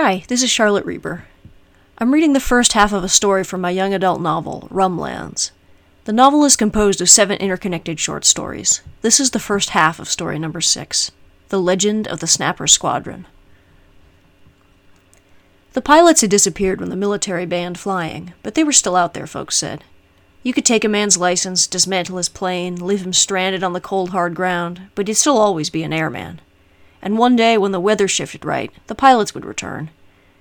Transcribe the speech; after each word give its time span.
Hi, 0.00 0.22
this 0.28 0.44
is 0.44 0.50
Charlotte 0.50 0.86
Reber. 0.86 1.24
I'm 1.98 2.14
reading 2.14 2.32
the 2.32 2.38
first 2.38 2.74
half 2.74 2.92
of 2.92 3.02
a 3.02 3.08
story 3.08 3.42
from 3.42 3.60
my 3.60 3.70
young 3.70 3.92
adult 3.92 4.20
novel, 4.20 4.68
Rumlands. 4.70 5.50
The 6.04 6.12
novel 6.12 6.44
is 6.44 6.54
composed 6.54 7.00
of 7.00 7.10
seven 7.10 7.36
interconnected 7.38 7.98
short 7.98 8.24
stories. 8.24 8.80
This 9.02 9.18
is 9.18 9.32
the 9.32 9.40
first 9.40 9.70
half 9.70 9.98
of 9.98 10.08
story 10.08 10.38
number 10.38 10.60
six 10.60 11.10
The 11.48 11.60
Legend 11.60 12.06
of 12.06 12.20
the 12.20 12.28
Snapper 12.28 12.68
Squadron. 12.68 13.26
The 15.72 15.82
pilots 15.82 16.20
had 16.20 16.30
disappeared 16.30 16.78
when 16.78 16.90
the 16.90 16.94
military 16.94 17.44
banned 17.44 17.80
flying, 17.80 18.34
but 18.44 18.54
they 18.54 18.62
were 18.62 18.70
still 18.70 18.94
out 18.94 19.14
there, 19.14 19.26
folks 19.26 19.56
said. 19.56 19.82
You 20.44 20.52
could 20.52 20.64
take 20.64 20.84
a 20.84 20.88
man's 20.88 21.18
license, 21.18 21.66
dismantle 21.66 22.18
his 22.18 22.28
plane, 22.28 22.76
leave 22.76 23.04
him 23.04 23.12
stranded 23.12 23.64
on 23.64 23.72
the 23.72 23.80
cold, 23.80 24.10
hard 24.10 24.36
ground, 24.36 24.90
but 24.94 25.08
he'd 25.08 25.14
still 25.14 25.38
always 25.38 25.70
be 25.70 25.82
an 25.82 25.92
airman 25.92 26.40
and 27.00 27.18
one 27.18 27.36
day 27.36 27.56
when 27.56 27.72
the 27.72 27.80
weather 27.80 28.08
shifted 28.08 28.44
right, 28.44 28.72
the 28.86 28.94
pilots 28.94 29.34
would 29.34 29.44
return. 29.44 29.90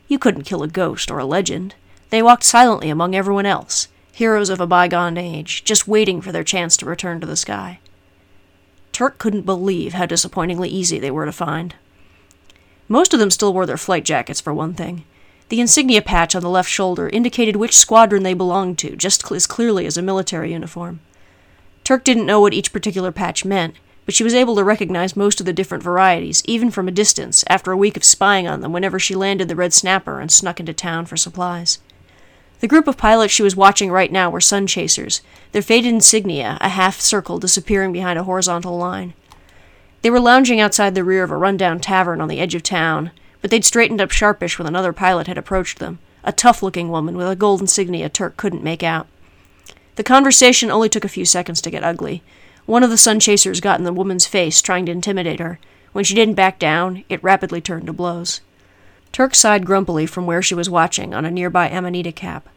You 0.08 0.18
couldn't 0.18 0.44
kill 0.44 0.64
a 0.64 0.68
ghost 0.68 1.12
or 1.12 1.20
a 1.20 1.26
legend. 1.26 1.76
They 2.10 2.22
walked 2.22 2.44
silently 2.44 2.90
among 2.90 3.16
everyone 3.16 3.46
else, 3.46 3.88
heroes 4.12 4.50
of 4.50 4.60
a 4.60 4.68
bygone 4.68 5.18
age, 5.18 5.64
just 5.64 5.88
waiting 5.88 6.22
for 6.22 6.32
their 6.32 6.44
chance 6.44 6.78
to 6.78 6.86
return 6.86 7.20
to 7.20 7.28
the 7.28 7.36
sky. 7.36 7.80
Turk 8.92 9.20
couldn't 9.20 9.46
believe 9.46 9.94
how 9.94 10.06
disappointingly 10.06 10.70
easy 10.70 10.98
they 10.98 11.12
were 11.12 11.26
to 11.26 11.32
find. 11.32 11.76
Most 12.88 13.14
of 13.14 13.20
them 13.20 13.30
still 13.30 13.54
wore 13.54 13.66
their 13.66 13.78
flight 13.78 14.06
jackets, 14.06 14.42
for 14.42 14.54
one 14.54 14.74
thing. 14.74 15.04
The 15.50 15.62
insignia 15.62 16.02
patch 16.02 16.36
on 16.36 16.42
the 16.42 16.50
left 16.50 16.70
shoulder 16.70 17.10
indicated 17.10 17.56
which 17.56 17.78
squadron 17.78 18.24
they 18.24 18.34
belonged 18.34 18.80
to, 18.80 18.96
just 18.96 19.32
as 19.32 19.46
clearly 19.46 19.86
as 19.86 19.98
a 19.98 20.02
military 20.02 20.52
uniform. 20.52 21.00
Turk 21.84 22.04
didn't 22.04 22.26
know 22.26 22.42
what 22.42 22.54
each 22.54 22.74
particular 22.74 23.12
patch 23.12 23.46
meant, 23.46 23.76
but 24.08 24.16
she 24.16 24.24
was 24.24 24.34
able 24.34 24.56
to 24.56 24.64
recognize 24.64 25.18
most 25.18 25.42
of 25.42 25.46
the 25.46 25.52
different 25.52 25.84
varieties, 25.84 26.42
even 26.46 26.72
from 26.72 26.88
a 26.88 26.92
distance, 26.92 27.44
after 27.50 27.74
a 27.74 27.78
week 27.78 27.98
of 27.98 28.06
spying 28.06 28.48
on 28.48 28.62
them 28.62 28.72
whenever 28.72 28.98
she 28.98 29.14
landed 29.14 29.50
the 29.50 29.56
red 29.56 29.74
snapper 29.74 30.22
and 30.22 30.32
snuck 30.32 30.62
into 30.62 30.74
town 30.74 31.06
for 31.06 31.18
supplies. 31.18 31.80
The 32.62 32.70
group 32.70 32.88
of 32.88 32.96
pilots 32.96 33.34
she 33.34 33.44
was 33.44 33.58
watching 33.58 33.92
right 33.92 34.10
now 34.10 34.30
were 34.30 34.40
sun 34.40 34.66
chasers, 34.66 35.20
their 35.52 35.62
faded 35.62 35.90
insignia 35.90 36.58
a 36.62 36.70
half 36.70 37.02
circle 37.02 37.38
disappearing 37.38 37.92
behind 37.92 38.18
a 38.18 38.24
horizontal 38.24 38.78
line. 38.78 39.14
They 40.04 40.10
were 40.10 40.22
lounging 40.22 40.62
outside 40.62 40.96
the 40.96 41.04
rear 41.04 41.24
of 41.24 41.32
a 41.32 41.36
rundown 41.36 41.82
tavern 41.82 42.22
on 42.22 42.30
the 42.30 42.40
edge 42.40 42.56
of 42.56 42.64
town, 42.64 43.12
but 43.42 43.52
they'd 43.52 43.66
straightened 43.66 44.00
up 44.00 44.12
sharpish 44.12 44.58
when 44.58 44.70
another 44.70 44.94
pilot 44.94 45.28
had 45.28 45.38
approached 45.38 45.80
them, 45.80 46.00
a 46.24 46.32
tough 46.32 46.64
looking 46.64 46.88
woman 46.88 47.18
with 47.18 47.28
a 47.28 47.36
gold 47.36 47.60
insignia 47.60 48.08
Turk 48.08 48.38
couldn't 48.38 48.64
make 48.64 48.84
out. 48.84 49.08
The 49.98 50.04
conversation 50.04 50.72
only 50.72 50.88
took 50.88 51.04
a 51.04 51.10
few 51.10 51.26
seconds 51.26 51.60
to 51.60 51.70
get 51.70 51.84
ugly, 51.84 52.24
one 52.68 52.84
of 52.84 52.90
the 52.90 52.98
sun 52.98 53.20
chasers 53.20 53.62
got 53.62 53.80
in 53.80 53.86
the 53.86 53.94
woman's 53.94 54.28
face, 54.28 54.62
trying 54.62 54.86
to 54.86 54.92
intimidate 54.92 55.40
her. 55.40 55.58
When 55.94 56.04
she 56.04 56.14
didn't 56.14 56.36
back 56.36 56.60
down, 56.60 57.06
it 57.10 57.24
rapidly 57.24 57.62
turned 57.62 57.88
to 57.88 57.94
blows. 57.94 58.42
Turk 59.12 59.34
sighed 59.34 59.66
grumpily 59.66 60.06
from 60.06 60.26
where 60.26 60.42
she 60.42 60.54
was 60.54 60.70
watching 60.70 61.14
on 61.14 61.26
a 61.26 61.32
nearby 61.32 61.70
Amanita 61.70 62.12
cap. 62.12 62.48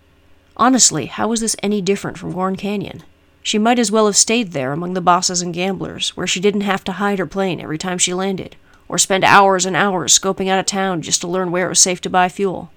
Honestly, 0.56 1.06
how 1.06 1.28
was 1.28 1.40
this 1.40 1.56
any 1.62 1.80
different 1.80 2.18
from 2.18 2.32
Gorn 2.32 2.56
Canyon? 2.56 3.04
She 3.42 3.56
might 3.56 3.78
as 3.78 3.90
well 3.90 4.06
have 4.06 4.16
stayed 4.16 4.52
there 4.52 4.72
among 4.72 4.94
the 4.94 5.00
bosses 5.00 5.40
and 5.40 5.54
gamblers, 5.54 6.10
where 6.16 6.26
she 6.26 6.40
didn't 6.40 6.62
have 6.62 6.84
to 6.84 6.92
hide 6.92 7.20
her 7.20 7.26
plane 7.26 7.60
every 7.60 7.78
time 7.78 7.96
she 7.96 8.12
landed, 8.12 8.56
or 8.88 8.98
spend 8.98 9.24
hours 9.24 9.64
and 9.64 9.76
hours 9.76 10.18
scoping 10.18 10.48
out 10.48 10.58
a 10.58 10.64
town 10.64 11.00
just 11.00 11.20
to 11.20 11.28
learn 11.28 11.52
where 11.52 11.66
it 11.66 11.70
was 11.70 11.80
safe 11.80 12.00
to 12.02 12.10
buy 12.10 12.28
fuel. 12.28 12.72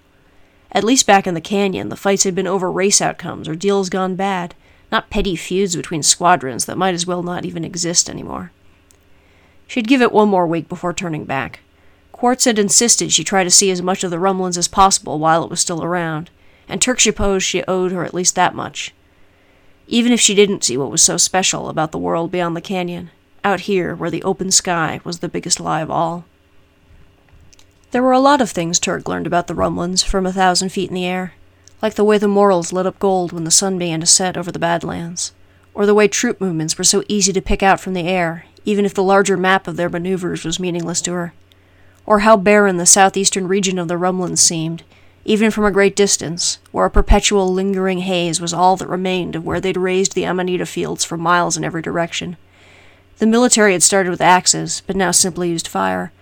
At 0.72 0.84
least 0.84 1.08
back 1.08 1.28
in 1.28 1.34
the 1.34 1.42
canyon, 1.42 1.90
the 1.90 1.96
fights 1.96 2.24
had 2.24 2.36
been 2.36 2.48
over 2.48 2.72
race 2.72 3.02
outcomes 3.02 3.48
or 3.48 3.56
deals 3.56 3.90
gone 3.90 4.16
bad, 4.16 4.56
not 4.94 5.10
petty 5.10 5.36
feuds 5.36 5.76
between 5.76 6.04
squadrons 6.04 6.66
that 6.66 6.78
might 6.78 6.94
as 6.94 7.08
well 7.08 7.24
not 7.24 7.46
even 7.46 7.66
exist 7.66 8.08
anymore. 8.08 8.52
She'd 9.66 9.88
give 9.88 10.04
it 10.04 10.12
one 10.12 10.30
more 10.30 10.46
week 10.46 10.70
before 10.70 10.94
turning 10.94 11.26
back. 11.26 11.62
Quartz 12.12 12.46
had 12.46 12.60
insisted 12.60 13.12
she 13.12 13.24
try 13.24 13.44
to 13.44 13.50
see 13.50 13.72
as 13.72 13.82
much 13.82 14.04
of 14.04 14.12
the 14.12 14.20
Rumlands 14.20 14.56
as 14.56 14.68
possible 14.68 15.18
while 15.18 15.44
it 15.44 15.50
was 15.50 15.60
still 15.60 15.84
around, 15.84 16.30
and 16.70 16.80
Turk 16.80 17.02
supposed 17.02 17.44
she 17.44 17.64
owed 17.64 17.92
her 17.92 18.06
at 18.06 18.14
least 18.14 18.36
that 18.36 18.54
much. 18.54 18.94
Even 19.88 20.12
if 20.12 20.20
she 20.22 20.36
didn't 20.36 20.64
see 20.64 20.78
what 20.78 20.92
was 20.92 21.02
so 21.02 21.18
special 21.18 21.70
about 21.70 21.92
the 21.92 21.98
world 21.98 22.32
beyond 22.32 22.56
the 22.56 22.62
canyon, 22.62 23.10
out 23.44 23.62
here 23.62 23.96
where 23.96 24.12
the 24.12 24.24
open 24.24 24.52
sky 24.52 25.02
was 25.04 25.20
the 25.20 25.28
biggest 25.28 25.60
lie 25.60 25.82
of 25.82 25.90
all. 25.90 26.24
There 27.90 28.04
were 28.04 28.12
a 28.12 28.20
lot 28.20 28.42
of 28.42 28.52
things 28.52 28.80
Turk 28.80 29.08
learned 29.08 29.26
about 29.26 29.48
the 29.48 29.56
Rumlands 29.56 30.06
from 30.06 30.28
a 30.28 30.32
thousand 30.32 30.70
feet 30.70 30.90
in 30.90 30.96
the 30.96 31.06
air 31.06 31.34
like 31.84 31.96
the 31.96 32.04
way 32.06 32.18
the 32.18 32.30
Morals 32.30 32.72
lit 32.72 32.86
up 32.86 32.98
gold 32.98 33.34
when 33.34 33.44
the 33.44 33.52
sun 33.52 33.78
began 33.78 34.00
to 34.00 34.06
set 34.06 34.38
over 34.38 34.54
the 34.54 34.58
Badlands, 34.58 35.34
or 35.74 35.86
the 35.86 35.94
way 35.94 36.08
troop 36.08 36.40
movements 36.40 36.78
were 36.78 36.84
so 36.86 37.04
easy 37.10 37.34
to 37.34 37.42
pick 37.42 37.62
out 37.62 37.78
from 37.78 37.94
the 37.94 38.08
air, 38.08 38.46
even 38.64 38.86
if 38.86 38.94
the 38.94 39.04
larger 39.04 39.36
map 39.36 39.68
of 39.68 39.76
their 39.76 39.90
maneuvers 39.90 40.46
was 40.46 40.62
meaningless 40.62 41.02
to 41.02 41.12
her, 41.12 41.34
or 42.06 42.20
how 42.20 42.38
barren 42.38 42.78
the 42.78 42.86
southeastern 42.86 43.50
region 43.50 43.78
of 43.78 43.90
the 43.90 43.98
Rumlands 43.98 44.42
seemed, 44.42 44.84
even 45.26 45.52
from 45.52 45.66
a 45.66 45.72
great 45.72 45.94
distance, 45.94 46.60
where 46.72 46.86
a 46.86 46.90
perpetual 46.90 47.52
lingering 47.52 48.00
haze 48.00 48.40
was 48.40 48.54
all 48.54 48.78
that 48.78 48.88
remained 48.88 49.36
of 49.36 49.46
where 49.46 49.60
they'd 49.60 49.76
raised 49.76 50.16
the 50.16 50.26
Amanita 50.26 50.66
fields 50.66 51.04
for 51.04 51.18
miles 51.18 51.58
in 51.58 51.66
every 51.66 51.82
direction. 51.82 52.38
The 53.18 53.28
military 53.28 53.74
had 53.74 53.84
started 53.84 54.10
with 54.10 54.22
axes, 54.22 54.82
but 54.88 54.96
now 54.96 55.12
simply 55.12 55.50
used 55.50 55.68
fire. 55.68 56.14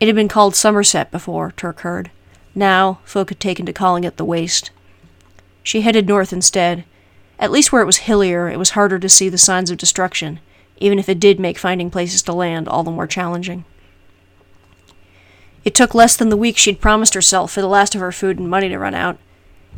It 0.00 0.06
had 0.06 0.16
been 0.16 0.26
called 0.26 0.56
Somerset 0.56 1.12
before, 1.12 1.52
Turk 1.52 1.80
heard. 1.80 2.10
Now, 2.52 2.98
folk 3.04 3.28
had 3.28 3.38
taken 3.38 3.64
to 3.66 3.72
calling 3.72 4.02
it 4.02 4.16
the 4.16 4.24
Waste. 4.24 4.72
She 5.64 5.80
headed 5.80 6.06
north 6.06 6.32
instead. 6.32 6.84
At 7.40 7.50
least 7.50 7.72
where 7.72 7.82
it 7.82 7.86
was 7.86 8.06
hillier, 8.06 8.48
it 8.48 8.58
was 8.58 8.70
harder 8.70 9.00
to 9.00 9.08
see 9.08 9.28
the 9.28 9.38
signs 9.38 9.70
of 9.70 9.78
destruction, 9.78 10.38
even 10.76 11.00
if 11.00 11.08
it 11.08 11.18
did 11.18 11.40
make 11.40 11.58
finding 11.58 11.90
places 11.90 12.22
to 12.22 12.32
land 12.32 12.68
all 12.68 12.84
the 12.84 12.92
more 12.92 13.08
challenging. 13.08 13.64
It 15.64 15.74
took 15.74 15.94
less 15.94 16.16
than 16.16 16.28
the 16.28 16.36
week 16.36 16.58
she'd 16.58 16.80
promised 16.80 17.14
herself 17.14 17.50
for 17.50 17.62
the 17.62 17.66
last 17.66 17.94
of 17.94 18.02
her 18.02 18.12
food 18.12 18.38
and 18.38 18.48
money 18.48 18.68
to 18.68 18.78
run 18.78 18.94
out. 18.94 19.18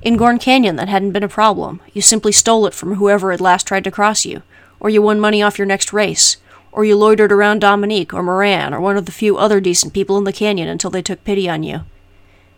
In 0.02 0.16
Gorn 0.16 0.38
Canyon, 0.38 0.76
that 0.76 0.88
hadn't 0.88 1.12
been 1.12 1.22
a 1.22 1.28
problem. 1.28 1.80
You 1.94 2.02
simply 2.02 2.32
stole 2.32 2.66
it 2.66 2.74
from 2.74 2.96
whoever 2.96 3.30
had 3.30 3.40
last 3.40 3.66
tried 3.66 3.84
to 3.84 3.90
cross 3.90 4.26
you, 4.26 4.42
or 4.80 4.90
you 4.90 5.00
won 5.00 5.20
money 5.20 5.40
off 5.40 5.58
your 5.58 5.66
next 5.66 5.92
race, 5.92 6.36
or 6.72 6.84
you 6.84 6.96
loitered 6.96 7.32
around 7.32 7.60
Dominique 7.60 8.12
or 8.12 8.22
Moran 8.22 8.74
or 8.74 8.80
one 8.80 8.96
of 8.96 9.06
the 9.06 9.12
few 9.12 9.38
other 9.38 9.60
decent 9.60 9.94
people 9.94 10.18
in 10.18 10.24
the 10.24 10.32
canyon 10.32 10.68
until 10.68 10.90
they 10.90 11.00
took 11.00 11.24
pity 11.24 11.48
on 11.48 11.62
you. 11.62 11.82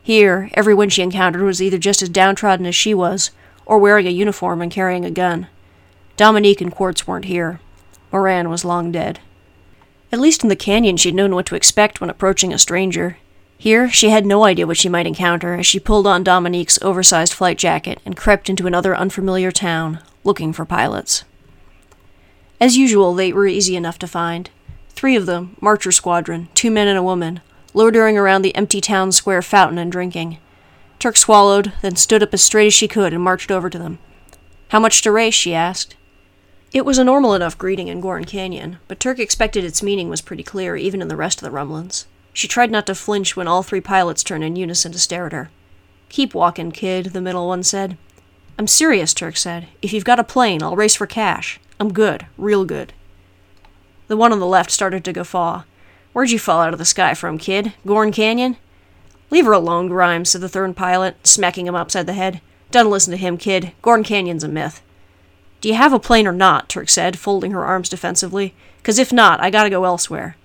Here, 0.08 0.48
everyone 0.54 0.88
she 0.88 1.02
encountered 1.02 1.42
was 1.42 1.60
either 1.60 1.76
just 1.76 2.00
as 2.00 2.08
downtrodden 2.08 2.64
as 2.64 2.74
she 2.74 2.94
was, 2.94 3.30
or 3.66 3.76
wearing 3.76 4.06
a 4.06 4.10
uniform 4.10 4.62
and 4.62 4.72
carrying 4.72 5.04
a 5.04 5.10
gun. 5.10 5.48
Dominique 6.16 6.62
and 6.62 6.72
Quartz 6.72 7.06
weren't 7.06 7.26
here. 7.26 7.60
Moran 8.10 8.48
was 8.48 8.64
long 8.64 8.90
dead. 8.90 9.20
At 10.10 10.18
least 10.18 10.42
in 10.42 10.48
the 10.48 10.56
canyon, 10.56 10.96
she'd 10.96 11.14
known 11.14 11.34
what 11.34 11.44
to 11.44 11.56
expect 11.56 12.00
when 12.00 12.08
approaching 12.08 12.54
a 12.54 12.58
stranger. 12.58 13.18
Here, 13.58 13.90
she 13.90 14.08
had 14.08 14.24
no 14.24 14.44
idea 14.44 14.66
what 14.66 14.78
she 14.78 14.88
might 14.88 15.06
encounter 15.06 15.52
as 15.52 15.66
she 15.66 15.78
pulled 15.78 16.06
on 16.06 16.24
Dominique's 16.24 16.80
oversized 16.80 17.34
flight 17.34 17.58
jacket 17.58 18.00
and 18.06 18.16
crept 18.16 18.48
into 18.48 18.66
another 18.66 18.96
unfamiliar 18.96 19.52
town, 19.52 19.98
looking 20.24 20.54
for 20.54 20.64
pilots. 20.64 21.24
As 22.58 22.78
usual, 22.78 23.14
they 23.14 23.30
were 23.30 23.46
easy 23.46 23.76
enough 23.76 23.98
to 23.98 24.06
find. 24.06 24.48
Three 24.88 25.16
of 25.16 25.26
them, 25.26 25.58
Marcher 25.60 25.92
Squadron, 25.92 26.48
two 26.54 26.70
men 26.70 26.88
and 26.88 26.96
a 26.96 27.02
woman, 27.02 27.42
loitering 27.78 28.18
around 28.18 28.42
the 28.42 28.56
empty 28.56 28.80
town 28.80 29.12
square 29.12 29.40
fountain 29.40 29.78
and 29.78 29.92
drinking. 29.92 30.36
Turk 30.98 31.16
swallowed, 31.16 31.72
then 31.80 31.94
stood 31.94 32.24
up 32.24 32.34
as 32.34 32.42
straight 32.42 32.66
as 32.66 32.74
she 32.74 32.88
could 32.88 33.12
and 33.12 33.22
marched 33.22 33.52
over 33.52 33.70
to 33.70 33.78
them. 33.78 34.00
How 34.70 34.80
much 34.80 35.00
to 35.02 35.12
race? 35.12 35.32
she 35.34 35.54
asked. 35.54 35.94
It 36.72 36.84
was 36.84 36.98
a 36.98 37.04
normal 37.04 37.34
enough 37.34 37.56
greeting 37.56 37.86
in 37.86 38.00
Gorn 38.00 38.24
Canyon, 38.24 38.78
but 38.88 38.98
Turk 38.98 39.20
expected 39.20 39.62
its 39.62 39.80
meaning 39.80 40.08
was 40.08 40.20
pretty 40.20 40.42
clear 40.42 40.74
even 40.74 41.00
in 41.00 41.06
the 41.06 41.14
rest 41.14 41.40
of 41.40 41.48
the 41.48 41.56
Rumlands. 41.56 42.06
She 42.32 42.48
tried 42.48 42.72
not 42.72 42.84
to 42.86 42.96
flinch 42.96 43.36
when 43.36 43.46
all 43.46 43.62
three 43.62 43.80
pilots 43.80 44.24
turned 44.24 44.42
in 44.42 44.56
unison 44.56 44.90
to 44.90 44.98
stare 44.98 45.26
at 45.26 45.32
her. 45.32 45.48
Keep 46.08 46.34
walking, 46.34 46.72
kid, 46.72 47.06
the 47.06 47.20
middle 47.20 47.46
one 47.46 47.62
said. 47.62 47.96
I'm 48.58 48.66
serious, 48.66 49.14
Turk 49.14 49.36
said. 49.36 49.68
If 49.82 49.92
you've 49.92 50.04
got 50.04 50.18
a 50.18 50.24
plane, 50.24 50.64
I'll 50.64 50.74
race 50.74 50.96
for 50.96 51.06
cash. 51.06 51.60
I'm 51.78 51.92
good, 51.92 52.26
real 52.36 52.64
good. 52.64 52.92
The 54.08 54.16
one 54.16 54.32
on 54.32 54.40
the 54.40 54.46
left 54.46 54.72
started 54.72 55.04
to 55.04 55.12
guffaw. 55.12 55.62
Where'd 56.12 56.30
you 56.30 56.38
fall 56.38 56.60
out 56.60 56.72
of 56.72 56.78
the 56.78 56.84
sky 56.84 57.14
from, 57.14 57.38
kid? 57.38 57.74
Gorn 57.86 58.12
Canyon? 58.12 58.56
Leave 59.30 59.44
her 59.44 59.52
alone, 59.52 59.88
Grimes, 59.88 60.30
said 60.30 60.40
the 60.40 60.48
third 60.48 60.74
pilot, 60.76 61.26
smacking 61.26 61.66
him 61.66 61.74
upside 61.74 62.06
the 62.06 62.14
head. 62.14 62.40
Don't 62.70 62.90
listen 62.90 63.10
to 63.12 63.16
him, 63.16 63.36
kid. 63.36 63.72
Gorn 63.82 64.02
Canyon's 64.02 64.44
a 64.44 64.48
myth. 64.48 64.82
Do 65.60 65.68
you 65.68 65.74
have 65.74 65.92
a 65.92 65.98
plane 65.98 66.26
or 66.26 66.32
not? 66.32 66.68
Turk 66.68 66.88
said, 66.88 67.18
folding 67.18 67.50
her 67.52 67.64
arms 67.64 67.88
defensively. 67.88 68.54
Cause 68.82 68.98
if 68.98 69.12
not, 69.12 69.40
I 69.40 69.50
gotta 69.50 69.70
go 69.70 69.84
elsewhere. 69.84 70.36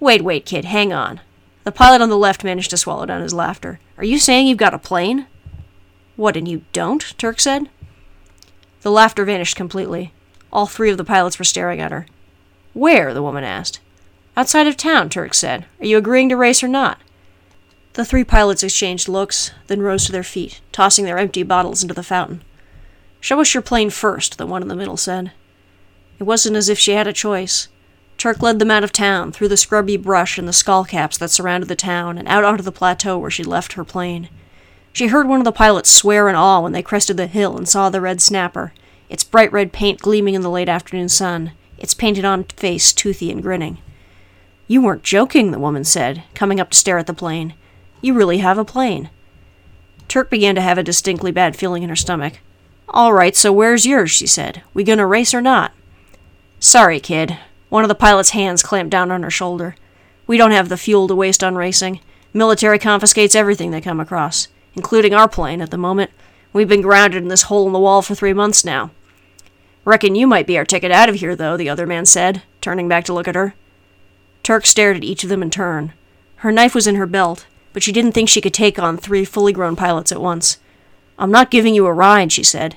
Wait, 0.00 0.22
wait, 0.22 0.44
kid, 0.44 0.64
hang 0.64 0.92
on. 0.92 1.20
The 1.64 1.72
pilot 1.72 2.02
on 2.02 2.08
the 2.08 2.16
left 2.16 2.42
managed 2.42 2.70
to 2.70 2.76
swallow 2.76 3.06
down 3.06 3.22
his 3.22 3.32
laughter. 3.32 3.78
Are 3.96 4.04
you 4.04 4.18
saying 4.18 4.46
you've 4.46 4.58
got 4.58 4.74
a 4.74 4.78
plane? 4.78 5.26
What, 6.16 6.36
and 6.36 6.48
you 6.48 6.64
don't? 6.72 7.16
Turk 7.18 7.38
said. 7.38 7.70
The 8.82 8.90
laughter 8.90 9.24
vanished 9.24 9.56
completely. 9.56 10.12
All 10.52 10.66
three 10.66 10.90
of 10.90 10.98
the 10.98 11.04
pilots 11.04 11.38
were 11.38 11.44
staring 11.44 11.80
at 11.80 11.92
her. 11.92 12.06
Where? 12.74 13.14
the 13.14 13.22
woman 13.22 13.44
asked. 13.44 13.80
Outside 14.34 14.66
of 14.66 14.76
town, 14.78 15.10
Turk 15.10 15.34
said. 15.34 15.66
Are 15.80 15.86
you 15.86 15.98
agreeing 15.98 16.30
to 16.30 16.36
race 16.36 16.62
or 16.62 16.68
not? 16.68 16.98
The 17.92 18.04
three 18.04 18.24
pilots 18.24 18.62
exchanged 18.62 19.06
looks, 19.08 19.50
then 19.66 19.82
rose 19.82 20.06
to 20.06 20.12
their 20.12 20.22
feet, 20.22 20.62
tossing 20.72 21.04
their 21.04 21.18
empty 21.18 21.42
bottles 21.42 21.82
into 21.82 21.92
the 21.92 22.02
fountain. 22.02 22.42
Show 23.20 23.40
us 23.40 23.52
your 23.52 23.62
plane 23.62 23.90
first, 23.90 24.38
the 24.38 24.46
one 24.46 24.62
in 24.62 24.68
the 24.68 24.74
middle 24.74 24.96
said. 24.96 25.32
It 26.18 26.24
wasn't 26.24 26.56
as 26.56 26.70
if 26.70 26.78
she 26.78 26.92
had 26.92 27.06
a 27.06 27.12
choice. 27.12 27.68
Turk 28.16 28.40
led 28.40 28.58
them 28.58 28.70
out 28.70 28.84
of 28.84 28.92
town, 28.92 29.32
through 29.32 29.48
the 29.48 29.56
scrubby 29.58 29.98
brush 29.98 30.38
and 30.38 30.48
the 30.48 30.52
skullcaps 30.52 31.18
that 31.18 31.30
surrounded 31.30 31.68
the 31.68 31.76
town, 31.76 32.16
and 32.16 32.26
out 32.26 32.44
onto 32.44 32.62
the 32.62 32.72
plateau 32.72 33.18
where 33.18 33.30
she'd 33.30 33.46
left 33.46 33.74
her 33.74 33.84
plane. 33.84 34.30
She 34.94 35.08
heard 35.08 35.28
one 35.28 35.40
of 35.40 35.44
the 35.44 35.52
pilots 35.52 35.90
swear 35.90 36.28
in 36.30 36.34
awe 36.34 36.60
when 36.60 36.72
they 36.72 36.82
crested 36.82 37.18
the 37.18 37.26
hill 37.26 37.58
and 37.58 37.68
saw 37.68 37.90
the 37.90 38.00
red 38.00 38.22
snapper, 38.22 38.72
its 39.10 39.24
bright 39.24 39.52
red 39.52 39.72
paint 39.72 40.00
gleaming 40.00 40.34
in 40.34 40.42
the 40.42 40.50
late 40.50 40.68
afternoon 40.68 41.10
sun, 41.10 41.52
its 41.76 41.92
painted 41.92 42.24
on 42.24 42.44
face 42.44 42.94
toothy 42.94 43.30
and 43.30 43.42
grinning. 43.42 43.76
You 44.72 44.80
weren't 44.80 45.02
joking, 45.02 45.50
the 45.50 45.58
woman 45.58 45.84
said, 45.84 46.22
coming 46.32 46.58
up 46.58 46.70
to 46.70 46.78
stare 46.78 46.96
at 46.96 47.06
the 47.06 47.12
plane. 47.12 47.52
You 48.00 48.14
really 48.14 48.38
have 48.38 48.56
a 48.56 48.64
plane. 48.64 49.10
Turk 50.08 50.30
began 50.30 50.54
to 50.54 50.62
have 50.62 50.78
a 50.78 50.82
distinctly 50.82 51.30
bad 51.30 51.56
feeling 51.56 51.82
in 51.82 51.90
her 51.90 51.94
stomach. 51.94 52.38
All 52.88 53.12
right, 53.12 53.36
so 53.36 53.52
where's 53.52 53.84
yours? 53.84 54.10
she 54.10 54.26
said. 54.26 54.62
We 54.72 54.82
gonna 54.82 55.06
race 55.06 55.34
or 55.34 55.42
not? 55.42 55.72
Sorry, 56.58 57.00
kid. 57.00 57.36
One 57.68 57.84
of 57.84 57.88
the 57.88 57.94
pilot's 57.94 58.30
hands 58.30 58.62
clamped 58.62 58.92
down 58.92 59.10
on 59.10 59.22
her 59.24 59.30
shoulder. 59.30 59.74
We 60.26 60.38
don't 60.38 60.52
have 60.52 60.70
the 60.70 60.78
fuel 60.78 61.06
to 61.06 61.14
waste 61.14 61.44
on 61.44 61.54
racing. 61.54 62.00
Military 62.32 62.78
confiscates 62.78 63.34
everything 63.34 63.72
they 63.72 63.82
come 63.82 64.00
across 64.00 64.48
including 64.74 65.12
our 65.12 65.28
plane 65.28 65.60
at 65.60 65.70
the 65.70 65.76
moment. 65.76 66.10
We've 66.54 66.66
been 66.66 66.80
grounded 66.80 67.22
in 67.22 67.28
this 67.28 67.42
hole 67.42 67.66
in 67.66 67.74
the 67.74 67.78
wall 67.78 68.00
for 68.00 68.14
three 68.14 68.32
months 68.32 68.64
now. 68.64 68.90
Reckon 69.84 70.14
you 70.14 70.26
might 70.26 70.46
be 70.46 70.56
our 70.56 70.64
ticket 70.64 70.90
out 70.90 71.10
of 71.10 71.16
here, 71.16 71.36
though, 71.36 71.58
the 71.58 71.68
other 71.68 71.86
man 71.86 72.06
said, 72.06 72.42
turning 72.62 72.88
back 72.88 73.04
to 73.04 73.12
look 73.12 73.28
at 73.28 73.34
her. 73.34 73.54
Turk 74.42 74.66
stared 74.66 74.96
at 74.96 75.04
each 75.04 75.22
of 75.22 75.28
them 75.30 75.42
in 75.42 75.50
turn. 75.50 75.92
Her 76.36 76.50
knife 76.50 76.74
was 76.74 76.86
in 76.86 76.96
her 76.96 77.06
belt, 77.06 77.46
but 77.72 77.82
she 77.82 77.92
didn't 77.92 78.12
think 78.12 78.28
she 78.28 78.40
could 78.40 78.54
take 78.54 78.78
on 78.78 78.96
three 78.96 79.24
fully 79.24 79.52
grown 79.52 79.76
pilots 79.76 80.10
at 80.10 80.20
once. 80.20 80.58
I'm 81.18 81.30
not 81.30 81.50
giving 81.50 81.74
you 81.74 81.86
a 81.86 81.92
ride, 81.92 82.32
she 82.32 82.42
said. 82.42 82.76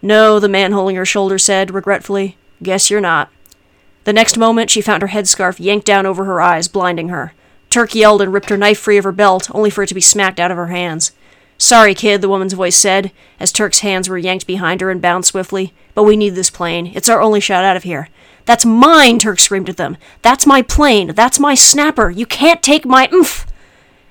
No, 0.00 0.40
the 0.40 0.48
man 0.48 0.72
holding 0.72 0.96
her 0.96 1.04
shoulder 1.04 1.38
said, 1.38 1.74
regretfully. 1.74 2.38
Guess 2.62 2.90
you're 2.90 3.00
not. 3.00 3.30
The 4.04 4.12
next 4.12 4.38
moment, 4.38 4.70
she 4.70 4.80
found 4.80 5.02
her 5.02 5.08
headscarf 5.08 5.58
yanked 5.58 5.86
down 5.86 6.06
over 6.06 6.24
her 6.24 6.40
eyes, 6.40 6.68
blinding 6.68 7.08
her. 7.08 7.34
Turk 7.68 7.94
yelled 7.94 8.22
and 8.22 8.32
ripped 8.32 8.48
her 8.48 8.56
knife 8.56 8.78
free 8.78 8.96
of 8.96 9.04
her 9.04 9.12
belt, 9.12 9.50
only 9.54 9.68
for 9.68 9.82
it 9.82 9.88
to 9.88 9.94
be 9.94 10.00
smacked 10.00 10.40
out 10.40 10.50
of 10.50 10.56
her 10.56 10.68
hands. 10.68 11.12
Sorry, 11.58 11.94
kid, 11.94 12.20
the 12.20 12.28
woman's 12.28 12.52
voice 12.52 12.76
said, 12.76 13.12
as 13.40 13.50
Turk's 13.50 13.80
hands 13.80 14.08
were 14.08 14.18
yanked 14.18 14.46
behind 14.46 14.80
her 14.80 14.90
and 14.90 15.00
bound 15.00 15.24
swiftly. 15.24 15.72
But 15.94 16.04
we 16.04 16.16
need 16.16 16.34
this 16.34 16.50
plane. 16.50 16.92
It's 16.94 17.08
our 17.08 17.20
only 17.20 17.40
shot 17.40 17.64
out 17.64 17.76
of 17.76 17.84
here. 17.84 18.08
That's 18.44 18.64
mine, 18.64 19.18
Turk 19.18 19.38
screamed 19.38 19.68
at 19.68 19.76
them. 19.76 19.96
That's 20.22 20.46
my 20.46 20.62
plane. 20.62 21.14
That's 21.14 21.40
my 21.40 21.54
snapper. 21.54 22.10
You 22.10 22.26
can't 22.26 22.62
take 22.62 22.84
my 22.84 23.08
oomph. 23.12 23.46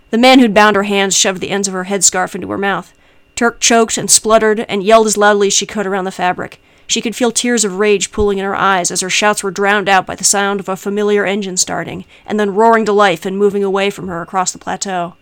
The 0.09 0.17
man 0.17 0.39
who'd 0.39 0.53
bound 0.53 0.75
her 0.75 0.83
hands 0.83 1.15
shoved 1.15 1.39
the 1.39 1.49
ends 1.49 1.67
of 1.67 1.73
her 1.73 1.85
headscarf 1.85 2.35
into 2.35 2.49
her 2.49 2.57
mouth. 2.57 2.93
Turk 3.35 3.59
choked 3.59 3.97
and 3.97 4.09
spluttered 4.09 4.61
and 4.61 4.83
yelled 4.83 5.07
as 5.07 5.17
loudly 5.17 5.47
as 5.47 5.53
she 5.53 5.65
could 5.65 5.85
around 5.85 6.05
the 6.05 6.11
fabric. 6.11 6.61
She 6.87 7.01
could 7.01 7.15
feel 7.15 7.31
tears 7.31 7.65
of 7.65 7.79
rage 7.79 8.11
pooling 8.11 8.37
in 8.37 8.45
her 8.45 8.55
eyes 8.55 8.91
as 8.91 9.01
her 9.01 9.09
shouts 9.09 9.43
were 9.43 9.51
drowned 9.51 9.89
out 9.89 10.05
by 10.05 10.15
the 10.15 10.23
sound 10.23 10.59
of 10.59 10.69
a 10.69 10.75
familiar 10.75 11.25
engine 11.25 11.57
starting, 11.57 12.05
and 12.25 12.39
then 12.39 12.53
roaring 12.53 12.85
to 12.85 12.93
life 12.93 13.25
and 13.25 13.37
moving 13.37 13.63
away 13.63 13.89
from 13.89 14.07
her 14.07 14.21
across 14.21 14.51
the 14.51 14.59
plateau. 14.59 15.15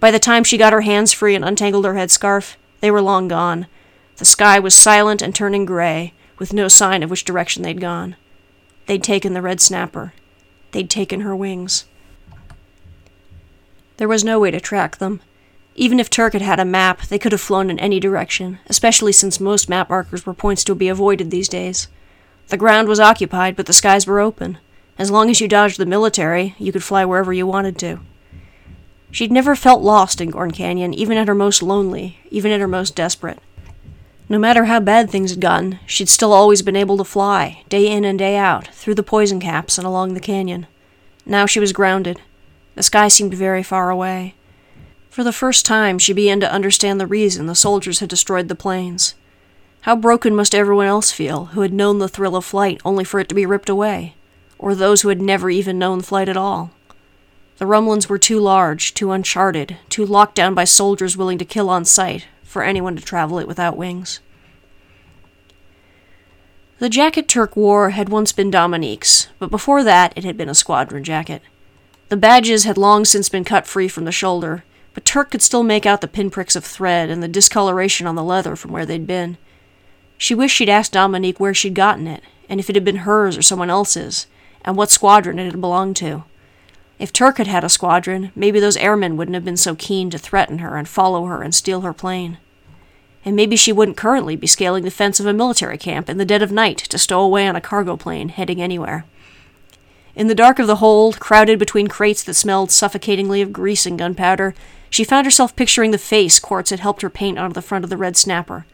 By 0.00 0.10
the 0.10 0.18
time 0.18 0.44
she 0.44 0.56
got 0.56 0.72
her 0.72 0.82
hands 0.82 1.12
free 1.12 1.34
and 1.34 1.44
untangled 1.44 1.84
her 1.84 1.94
headscarf, 1.94 2.56
they 2.80 2.90
were 2.90 3.02
long 3.02 3.28
gone. 3.28 3.66
The 4.16 4.24
sky 4.24 4.58
was 4.58 4.74
silent 4.74 5.22
and 5.22 5.34
turning 5.34 5.64
gray, 5.64 6.14
with 6.38 6.52
no 6.52 6.68
sign 6.68 7.02
of 7.02 7.10
which 7.10 7.24
direction 7.24 7.62
they'd 7.62 7.80
gone. 7.80 8.16
They'd 8.86 9.02
taken 9.02 9.32
the 9.32 9.42
red 9.42 9.60
snapper. 9.60 10.12
They'd 10.70 10.90
taken 10.90 11.20
her 11.20 11.34
wings. 11.34 11.84
There 13.96 14.08
was 14.08 14.22
no 14.22 14.38
way 14.38 14.52
to 14.52 14.60
track 14.60 14.98
them. 14.98 15.20
Even 15.74 15.98
if 16.00 16.10
Turk 16.10 16.32
had 16.32 16.42
had 16.42 16.60
a 16.60 16.64
map, 16.64 17.02
they 17.02 17.18
could 17.18 17.32
have 17.32 17.40
flown 17.40 17.70
in 17.70 17.78
any 17.78 18.00
direction, 18.00 18.58
especially 18.66 19.12
since 19.12 19.40
most 19.40 19.68
map 19.68 19.88
markers 19.88 20.24
were 20.24 20.34
points 20.34 20.64
to 20.64 20.74
be 20.74 20.88
avoided 20.88 21.30
these 21.30 21.48
days. 21.48 21.88
The 22.48 22.56
ground 22.56 22.88
was 22.88 23.00
occupied, 23.00 23.56
but 23.56 23.66
the 23.66 23.72
skies 23.72 24.06
were 24.06 24.20
open. 24.20 24.58
As 24.98 25.10
long 25.10 25.30
as 25.30 25.40
you 25.40 25.48
dodged 25.48 25.78
the 25.78 25.86
military, 25.86 26.54
you 26.58 26.72
could 26.72 26.82
fly 26.82 27.04
wherever 27.04 27.32
you 27.32 27.46
wanted 27.46 27.78
to. 27.78 28.00
She'd 29.18 29.32
never 29.32 29.56
felt 29.56 29.82
lost 29.82 30.20
in 30.20 30.30
Gorn 30.30 30.52
Canyon, 30.52 30.94
even 30.94 31.16
at 31.16 31.26
her 31.26 31.34
most 31.34 31.60
lonely, 31.60 32.20
even 32.30 32.52
at 32.52 32.60
her 32.60 32.68
most 32.68 32.94
desperate. 32.94 33.40
No 34.28 34.38
matter 34.38 34.66
how 34.66 34.78
bad 34.78 35.10
things 35.10 35.32
had 35.32 35.40
gotten, 35.40 35.80
she'd 35.86 36.08
still 36.08 36.32
always 36.32 36.62
been 36.62 36.76
able 36.76 36.96
to 36.98 37.02
fly, 37.02 37.64
day 37.68 37.88
in 37.88 38.04
and 38.04 38.16
day 38.16 38.36
out, 38.36 38.68
through 38.68 38.94
the 38.94 39.02
poison 39.02 39.40
caps 39.40 39.76
and 39.76 39.84
along 39.84 40.14
the 40.14 40.20
canyon. 40.20 40.68
Now 41.26 41.46
she 41.46 41.58
was 41.58 41.72
grounded. 41.72 42.20
The 42.76 42.84
sky 42.84 43.08
seemed 43.08 43.34
very 43.34 43.64
far 43.64 43.90
away. 43.90 44.36
For 45.10 45.24
the 45.24 45.32
first 45.32 45.66
time, 45.66 45.98
she 45.98 46.12
began 46.12 46.38
to 46.38 46.52
understand 46.52 47.00
the 47.00 47.06
reason 47.08 47.46
the 47.46 47.56
soldiers 47.56 47.98
had 47.98 48.08
destroyed 48.08 48.46
the 48.46 48.54
planes. 48.54 49.16
How 49.80 49.96
broken 49.96 50.36
must 50.36 50.54
everyone 50.54 50.86
else 50.86 51.10
feel 51.10 51.46
who 51.46 51.62
had 51.62 51.72
known 51.72 51.98
the 51.98 52.06
thrill 52.06 52.36
of 52.36 52.44
flight 52.44 52.80
only 52.84 53.02
for 53.02 53.18
it 53.18 53.28
to 53.30 53.34
be 53.34 53.46
ripped 53.46 53.68
away, 53.68 54.14
or 54.60 54.76
those 54.76 55.02
who 55.02 55.08
had 55.08 55.20
never 55.20 55.50
even 55.50 55.76
known 55.76 56.02
flight 56.02 56.28
at 56.28 56.36
all? 56.36 56.70
The 57.58 57.66
Rumlands 57.66 58.08
were 58.08 58.18
too 58.18 58.38
large, 58.38 58.94
too 58.94 59.10
uncharted, 59.10 59.78
too 59.88 60.06
locked 60.06 60.36
down 60.36 60.54
by 60.54 60.62
soldiers 60.62 61.16
willing 61.16 61.38
to 61.38 61.44
kill 61.44 61.68
on 61.68 61.84
sight 61.84 62.26
for 62.44 62.62
anyone 62.62 62.94
to 62.94 63.02
travel 63.02 63.40
it 63.40 63.48
without 63.48 63.76
wings. 63.76 64.20
The 66.78 66.88
jacket 66.88 67.26
Turk 67.26 67.56
wore 67.56 67.90
had 67.90 68.08
once 68.08 68.30
been 68.30 68.52
Dominique's, 68.52 69.26
but 69.40 69.50
before 69.50 69.82
that 69.82 70.12
it 70.14 70.22
had 70.22 70.36
been 70.36 70.48
a 70.48 70.54
squadron 70.54 71.02
jacket. 71.02 71.42
The 72.08 72.16
badges 72.16 72.62
had 72.62 72.78
long 72.78 73.04
since 73.04 73.28
been 73.28 73.42
cut 73.44 73.66
free 73.66 73.88
from 73.88 74.04
the 74.04 74.12
shoulder, 74.12 74.62
but 74.94 75.04
Turk 75.04 75.32
could 75.32 75.42
still 75.42 75.64
make 75.64 75.84
out 75.84 76.00
the 76.00 76.06
pinpricks 76.06 76.54
of 76.54 76.64
thread 76.64 77.10
and 77.10 77.20
the 77.20 77.28
discoloration 77.28 78.06
on 78.06 78.14
the 78.14 78.22
leather 78.22 78.54
from 78.54 78.70
where 78.70 78.86
they'd 78.86 79.06
been. 79.06 79.36
She 80.16 80.34
wished 80.34 80.54
she'd 80.54 80.68
asked 80.68 80.92
Dominique 80.92 81.40
where 81.40 81.54
she'd 81.54 81.74
gotten 81.74 82.06
it, 82.06 82.22
and 82.48 82.60
if 82.60 82.70
it 82.70 82.76
had 82.76 82.84
been 82.84 82.96
hers 82.98 83.36
or 83.36 83.42
someone 83.42 83.68
else's, 83.68 84.28
and 84.64 84.76
what 84.76 84.90
squadron 84.90 85.40
it 85.40 85.46
had 85.46 85.60
belonged 85.60 85.96
to. 85.96 86.22
If 86.98 87.12
Turk 87.12 87.38
had 87.38 87.46
had 87.46 87.64
a 87.64 87.68
squadron, 87.68 88.32
maybe 88.34 88.58
those 88.58 88.76
airmen 88.76 89.16
wouldn't 89.16 89.34
have 89.34 89.44
been 89.44 89.56
so 89.56 89.74
keen 89.74 90.10
to 90.10 90.18
threaten 90.18 90.58
her 90.58 90.76
and 90.76 90.88
follow 90.88 91.26
her 91.26 91.42
and 91.42 91.54
steal 91.54 91.82
her 91.82 91.92
plane. 91.92 92.38
And 93.24 93.36
maybe 93.36 93.56
she 93.56 93.72
wouldn't 93.72 93.96
currently 93.96 94.36
be 94.36 94.46
scaling 94.46 94.84
the 94.84 94.90
fence 94.90 95.20
of 95.20 95.26
a 95.26 95.32
military 95.32 95.78
camp 95.78 96.08
in 96.08 96.18
the 96.18 96.24
dead 96.24 96.42
of 96.42 96.50
night 96.50 96.78
to 96.78 96.98
stow 96.98 97.20
away 97.20 97.46
on 97.46 97.56
a 97.56 97.60
cargo 97.60 97.96
plane 97.96 98.30
heading 98.30 98.60
anywhere. 98.60 99.04
In 100.16 100.26
the 100.26 100.34
dark 100.34 100.58
of 100.58 100.66
the 100.66 100.76
hold, 100.76 101.20
crowded 101.20 101.58
between 101.58 101.86
crates 101.86 102.24
that 102.24 102.34
smelled 102.34 102.72
suffocatingly 102.72 103.40
of 103.42 103.52
grease 103.52 103.86
and 103.86 103.98
gunpowder, 103.98 104.54
she 104.90 105.04
found 105.04 105.26
herself 105.26 105.54
picturing 105.54 105.92
the 105.92 105.98
face 105.98 106.40
Quartz 106.40 106.70
had 106.70 106.80
helped 106.80 107.02
her 107.02 107.10
paint 107.10 107.38
onto 107.38 107.54
the 107.54 107.62
front 107.62 107.84
of 107.84 107.90
the 107.90 107.96
red 107.96 108.16
snapper 108.16 108.66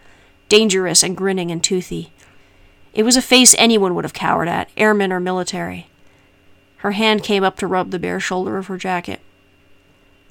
dangerous 0.48 1.02
and 1.02 1.16
grinning 1.16 1.50
and 1.50 1.64
toothy. 1.64 2.12
It 2.92 3.02
was 3.02 3.16
a 3.16 3.22
face 3.22 3.54
anyone 3.58 3.94
would 3.94 4.04
have 4.04 4.12
cowered 4.12 4.46
at, 4.46 4.68
airman 4.76 5.12
or 5.12 5.18
military. 5.18 5.88
Her 6.84 6.92
hand 6.92 7.22
came 7.22 7.42
up 7.42 7.56
to 7.56 7.66
rub 7.66 7.92
the 7.92 7.98
bare 7.98 8.20
shoulder 8.20 8.58
of 8.58 8.66
her 8.66 8.76
jacket. 8.76 9.20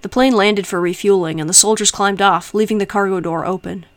The 0.03 0.07
plane 0.07 0.35
landed 0.35 0.67
for 0.67 0.79
refueling, 0.79 1.41
and 1.41 1.49
the 1.49 1.53
soldiers 1.53 1.89
climbed 1.89 2.21
off, 2.21 2.53
leaving 2.53 2.77
the 2.77 2.85
cargo 2.85 3.19
door 3.19 3.43
open. 3.43 3.87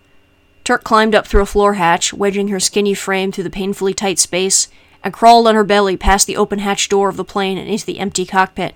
Turk 0.65 0.83
climbed 0.83 1.15
up 1.15 1.27
through 1.27 1.43
a 1.43 1.47
floor 1.47 1.75
hatch, 1.75 2.15
wedging 2.15 2.49
her 2.49 2.59
skinny 2.59 2.95
frame 2.95 3.31
through 3.31 3.45
the 3.45 3.51
painfully 3.51 3.93
tight 3.93 4.19
space, 4.19 4.69
and 5.05 5.13
crawled 5.13 5.47
on 5.47 5.55
her 5.55 5.65
belly 5.65 5.99
past 5.99 6.27
the 6.27 6.39
open 6.39 6.61
hatch 6.61 6.89
door 6.89 7.11
of 7.11 7.19
the 7.19 7.25
plane 7.25 7.59
and 7.59 7.69
into 7.69 7.85
the 7.85 7.99
empty 7.99 8.25
cockpit. 8.25 8.75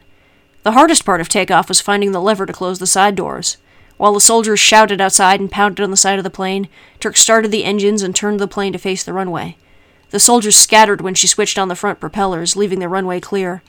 The 0.63 0.73
hardest 0.73 1.07
part 1.07 1.23
of 1.23 1.31
takeoff 1.31 1.71
was 1.71 1.81
finding 1.81 2.13
the 2.13 2.21
lever 2.21 2.45
to 2.45 2.53
close 2.53 2.81
the 2.81 2.87
side 2.87 3.17
doors. 3.17 3.57
While 3.97 4.13
the 4.13 4.21
soldiers 4.21 4.61
shouted 4.61 5.01
outside 5.01 5.41
and 5.41 5.51
pounded 5.51 5.83
on 5.83 5.91
the 5.91 5.97
side 5.97 6.19
of 6.19 6.25
the 6.25 6.29
plane, 6.29 6.69
Turk 7.01 7.17
started 7.17 7.51
the 7.51 7.65
engines 7.65 8.03
and 8.03 8.15
turned 8.15 8.41
the 8.41 8.47
plane 8.47 8.75
to 8.75 8.79
face 8.79 9.03
the 9.03 9.15
runway. 9.15 9.57
The 10.11 10.21
soldiers 10.21 10.57
scattered 10.57 11.01
when 11.01 11.15
she 11.15 11.27
switched 11.27 11.59
on 11.59 11.69
the 11.69 11.77
front 11.77 12.01
propellers, 12.01 12.57
leaving 12.57 12.81
the 12.81 12.89
runway 12.89 13.21
clear. 13.21 13.63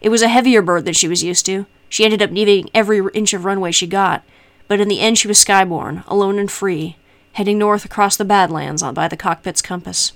It 0.00 0.08
was 0.08 0.22
a 0.22 0.28
heavier 0.28 0.60
bird 0.60 0.84
than 0.84 0.94
she 0.94 1.08
was 1.08 1.22
used 1.22 1.46
to. 1.46 1.66
She 1.88 2.04
ended 2.04 2.20
up 2.20 2.30
needing 2.30 2.68
every 2.74 3.00
inch 3.14 3.32
of 3.32 3.44
runway 3.44 3.72
she 3.72 3.86
got, 3.86 4.24
but 4.66 4.80
in 4.80 4.88
the 4.88 5.00
end 5.00 5.18
she 5.18 5.28
was 5.28 5.38
skyborne, 5.38 6.04
alone 6.06 6.38
and 6.38 6.50
free, 6.50 6.96
heading 7.32 7.58
north 7.58 7.84
across 7.84 8.16
the 8.16 8.24
Badlands 8.24 8.82
on 8.82 8.92
by 8.92 9.08
the 9.08 9.16
cockpit's 9.16 9.62
compass. 9.62 10.12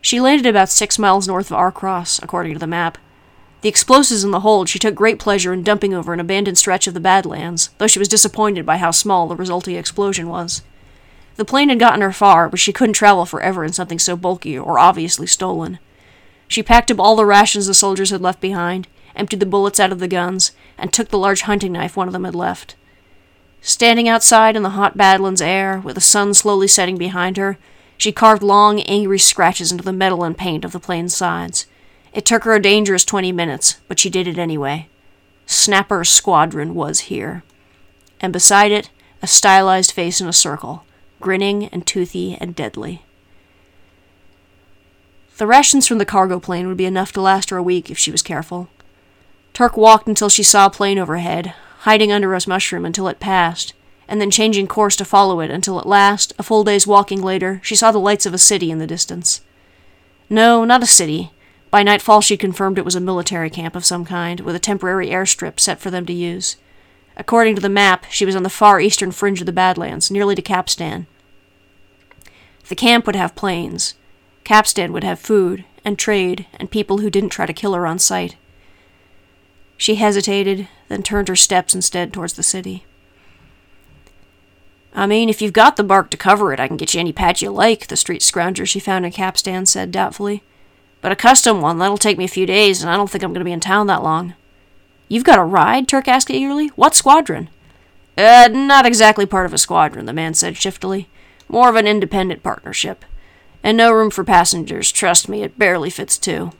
She 0.00 0.20
landed 0.20 0.46
about 0.46 0.68
six 0.68 0.98
miles 0.98 1.28
north 1.28 1.50
of 1.52 1.56
Arcross, 1.56 2.20
according 2.22 2.54
to 2.54 2.58
the 2.58 2.66
map. 2.66 2.98
The 3.60 3.68
explosives 3.68 4.24
in 4.24 4.32
the 4.32 4.40
hold 4.40 4.68
she 4.68 4.80
took 4.80 4.96
great 4.96 5.20
pleasure 5.20 5.52
in 5.52 5.62
dumping 5.62 5.94
over 5.94 6.12
an 6.12 6.18
abandoned 6.18 6.58
stretch 6.58 6.88
of 6.88 6.94
the 6.94 7.00
Badlands, 7.00 7.70
though 7.78 7.86
she 7.86 8.00
was 8.00 8.08
disappointed 8.08 8.66
by 8.66 8.78
how 8.78 8.90
small 8.90 9.28
the 9.28 9.36
resulting 9.36 9.76
explosion 9.76 10.28
was. 10.28 10.62
The 11.42 11.46
plane 11.46 11.70
had 11.70 11.80
gotten 11.80 12.02
her 12.02 12.12
far, 12.12 12.48
but 12.48 12.60
she 12.60 12.72
couldn't 12.72 12.92
travel 12.92 13.26
forever 13.26 13.64
in 13.64 13.72
something 13.72 13.98
so 13.98 14.16
bulky 14.16 14.56
or 14.56 14.78
obviously 14.78 15.26
stolen. 15.26 15.80
She 16.46 16.62
packed 16.62 16.88
up 16.92 17.00
all 17.00 17.16
the 17.16 17.26
rations 17.26 17.66
the 17.66 17.74
soldiers 17.74 18.10
had 18.10 18.20
left 18.20 18.40
behind, 18.40 18.86
emptied 19.16 19.40
the 19.40 19.46
bullets 19.46 19.80
out 19.80 19.90
of 19.90 19.98
the 19.98 20.06
guns, 20.06 20.52
and 20.78 20.92
took 20.92 21.08
the 21.08 21.18
large 21.18 21.40
hunting 21.40 21.72
knife 21.72 21.96
one 21.96 22.06
of 22.06 22.12
them 22.12 22.22
had 22.22 22.36
left. 22.36 22.76
Standing 23.60 24.08
outside 24.08 24.54
in 24.54 24.62
the 24.62 24.78
hot 24.78 24.96
Badlands 24.96 25.42
air, 25.42 25.80
with 25.80 25.96
the 25.96 26.00
sun 26.00 26.32
slowly 26.32 26.68
setting 26.68 26.96
behind 26.96 27.36
her, 27.38 27.58
she 27.98 28.12
carved 28.12 28.44
long, 28.44 28.78
angry 28.82 29.18
scratches 29.18 29.72
into 29.72 29.82
the 29.82 29.92
metal 29.92 30.22
and 30.22 30.38
paint 30.38 30.64
of 30.64 30.70
the 30.70 30.78
plane's 30.78 31.16
sides. 31.16 31.66
It 32.12 32.24
took 32.24 32.44
her 32.44 32.54
a 32.54 32.62
dangerous 32.62 33.04
20 33.04 33.32
minutes, 33.32 33.80
but 33.88 33.98
she 33.98 34.10
did 34.10 34.28
it 34.28 34.38
anyway. 34.38 34.88
Snapper's 35.46 36.08
squadron 36.08 36.76
was 36.76 37.10
here. 37.10 37.42
And 38.20 38.32
beside 38.32 38.70
it, 38.70 38.90
a 39.20 39.26
stylized 39.26 39.90
face 39.90 40.20
in 40.20 40.28
a 40.28 40.32
circle, 40.32 40.84
grinning 41.22 41.66
and 41.68 41.86
toothy 41.86 42.36
and 42.38 42.54
deadly. 42.54 43.02
The 45.38 45.46
rations 45.46 45.86
from 45.86 45.96
the 45.96 46.04
cargo 46.04 46.38
plane 46.38 46.68
would 46.68 46.76
be 46.76 46.84
enough 46.84 47.12
to 47.12 47.22
last 47.22 47.48
her 47.48 47.56
a 47.56 47.62
week 47.62 47.90
if 47.90 47.96
she 47.96 48.10
was 48.10 48.22
careful. 48.22 48.68
Turk 49.54 49.76
walked 49.76 50.06
until 50.06 50.28
she 50.28 50.42
saw 50.42 50.66
a 50.66 50.70
plane 50.70 50.98
overhead, 50.98 51.54
hiding 51.80 52.12
under 52.12 52.34
a 52.34 52.40
mushroom 52.46 52.84
until 52.84 53.08
it 53.08 53.18
passed, 53.18 53.72
and 54.06 54.20
then 54.20 54.30
changing 54.30 54.66
course 54.66 54.96
to 54.96 55.04
follow 55.04 55.40
it 55.40 55.50
until 55.50 55.78
at 55.78 55.86
last, 55.86 56.32
a 56.38 56.42
full 56.42 56.64
day's 56.64 56.86
walking 56.86 57.22
later, 57.22 57.60
she 57.62 57.74
saw 57.74 57.90
the 57.90 57.98
lights 57.98 58.26
of 58.26 58.34
a 58.34 58.38
city 58.38 58.70
in 58.70 58.78
the 58.78 58.86
distance. 58.86 59.40
No, 60.28 60.64
not 60.64 60.82
a 60.82 60.86
city. 60.86 61.32
By 61.70 61.82
nightfall, 61.82 62.20
she 62.20 62.36
confirmed 62.36 62.78
it 62.78 62.84
was 62.84 62.94
a 62.94 63.00
military 63.00 63.48
camp 63.48 63.74
of 63.74 63.84
some 63.84 64.04
kind, 64.04 64.40
with 64.40 64.54
a 64.54 64.58
temporary 64.58 65.08
airstrip 65.08 65.58
set 65.58 65.80
for 65.80 65.90
them 65.90 66.04
to 66.06 66.12
use. 66.12 66.56
According 67.16 67.54
to 67.56 67.60
the 67.60 67.68
map, 67.68 68.06
she 68.10 68.24
was 68.24 68.34
on 68.34 68.42
the 68.42 68.48
far 68.50 68.80
eastern 68.80 69.12
fringe 69.12 69.40
of 69.40 69.46
the 69.46 69.52
Badlands, 69.52 70.10
nearly 70.10 70.34
to 70.34 70.42
Capstan. 70.42 71.06
The 72.68 72.74
camp 72.74 73.06
would 73.06 73.16
have 73.16 73.34
planes. 73.34 73.94
Capstan 74.44 74.92
would 74.92 75.04
have 75.04 75.18
food, 75.18 75.64
and 75.84 75.98
trade, 75.98 76.46
and 76.54 76.70
people 76.70 76.98
who 76.98 77.10
didn't 77.10 77.30
try 77.30 77.46
to 77.46 77.52
kill 77.52 77.74
her 77.74 77.86
on 77.86 77.98
sight. 77.98 78.36
She 79.76 79.96
hesitated, 79.96 80.68
then 80.88 81.02
turned 81.02 81.28
her 81.28 81.36
steps 81.36 81.74
instead 81.74 82.12
towards 82.12 82.34
the 82.34 82.42
city. 82.42 82.86
I 84.94 85.06
mean, 85.06 85.28
if 85.28 85.40
you've 85.40 85.52
got 85.52 85.76
the 85.76 85.84
bark 85.84 86.10
to 86.10 86.16
cover 86.16 86.52
it, 86.52 86.60
I 86.60 86.68
can 86.68 86.76
get 86.76 86.94
you 86.94 87.00
any 87.00 87.12
patch 87.12 87.42
you 87.42 87.50
like, 87.50 87.86
the 87.86 87.96
street 87.96 88.22
scrounger 88.22 88.66
she 88.66 88.78
found 88.78 89.06
in 89.06 89.12
Capstan 89.12 89.66
said 89.66 89.90
doubtfully. 89.90 90.42
But 91.00 91.12
a 91.12 91.16
custom 91.16 91.60
one, 91.60 91.78
that'll 91.78 91.98
take 91.98 92.18
me 92.18 92.24
a 92.24 92.28
few 92.28 92.46
days, 92.46 92.82
and 92.82 92.90
I 92.90 92.96
don't 92.96 93.10
think 93.10 93.24
I'm 93.24 93.32
going 93.32 93.40
to 93.40 93.44
be 93.44 93.52
in 93.52 93.60
town 93.60 93.86
that 93.88 94.02
long. 94.02 94.34
You've 95.12 95.24
got 95.24 95.38
a 95.38 95.44
ride? 95.44 95.88
Turk 95.88 96.08
asked 96.08 96.30
eagerly. 96.30 96.68
What 96.68 96.94
squadron? 96.94 97.50
Uh, 98.16 98.48
not 98.50 98.86
exactly 98.86 99.26
part 99.26 99.44
of 99.44 99.52
a 99.52 99.58
squadron, 99.58 100.06
the 100.06 100.12
man 100.14 100.32
said 100.32 100.56
shiftily. 100.56 101.06
More 101.50 101.68
of 101.68 101.76
an 101.76 101.86
independent 101.86 102.42
partnership. 102.42 103.04
And 103.62 103.76
no 103.76 103.92
room 103.92 104.08
for 104.08 104.24
passengers, 104.24 104.90
trust 104.90 105.28
me, 105.28 105.42
it 105.42 105.58
barely 105.58 105.90
fits 105.90 106.16
two. 106.16 106.52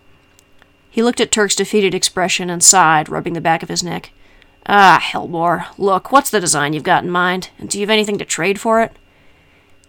He 0.90 1.02
looked 1.02 1.18
at 1.18 1.32
Turk's 1.32 1.54
defeated 1.54 1.94
expression 1.94 2.50
and 2.50 2.62
sighed, 2.62 3.08
rubbing 3.08 3.32
the 3.32 3.40
back 3.40 3.62
of 3.62 3.70
his 3.70 3.82
neck. 3.82 4.10
Ah, 4.66 5.00
Hellbore. 5.02 5.68
Look, 5.78 6.12
what's 6.12 6.28
the 6.28 6.38
design 6.38 6.74
you've 6.74 6.82
got 6.82 7.04
in 7.04 7.10
mind? 7.10 7.48
And 7.58 7.70
do 7.70 7.78
you 7.78 7.84
have 7.84 7.90
anything 7.90 8.18
to 8.18 8.26
trade 8.26 8.60
for 8.60 8.82
it? 8.82 8.92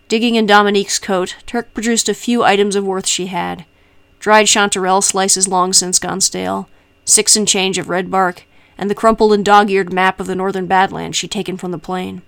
Digging 0.08 0.36
in 0.36 0.46
Dominique's 0.46 1.00
coat, 1.00 1.36
Turk 1.46 1.74
produced 1.74 2.08
a 2.08 2.13
few 2.13 2.43
items 2.43 2.77
of 2.77 2.86
worth 2.86 3.08
she 3.08 3.25
had 3.25 3.65
dried 4.22 4.46
chanterelle 4.46 5.03
slices 5.03 5.50
long 5.50 5.74
since 5.74 6.00
gone 6.00 6.22
stale, 6.22 6.70
six 7.03 7.36
and 7.36 7.46
change 7.46 7.77
of 7.77 7.89
red 7.89 8.10
bark, 8.10 8.46
and 8.77 8.89
the 8.89 8.96
crumpled 8.96 9.34
and 9.34 9.46
dog 9.46 9.70
eared 9.70 9.94
map 9.94 10.20
of 10.20 10.27
the 10.27 10.36
northern 10.36 10.68
Badlands 10.68 11.18
she'd 11.18 11.32
taken 11.32 11.58
from 11.58 11.72
the 11.72 11.77
plane. 11.77 12.22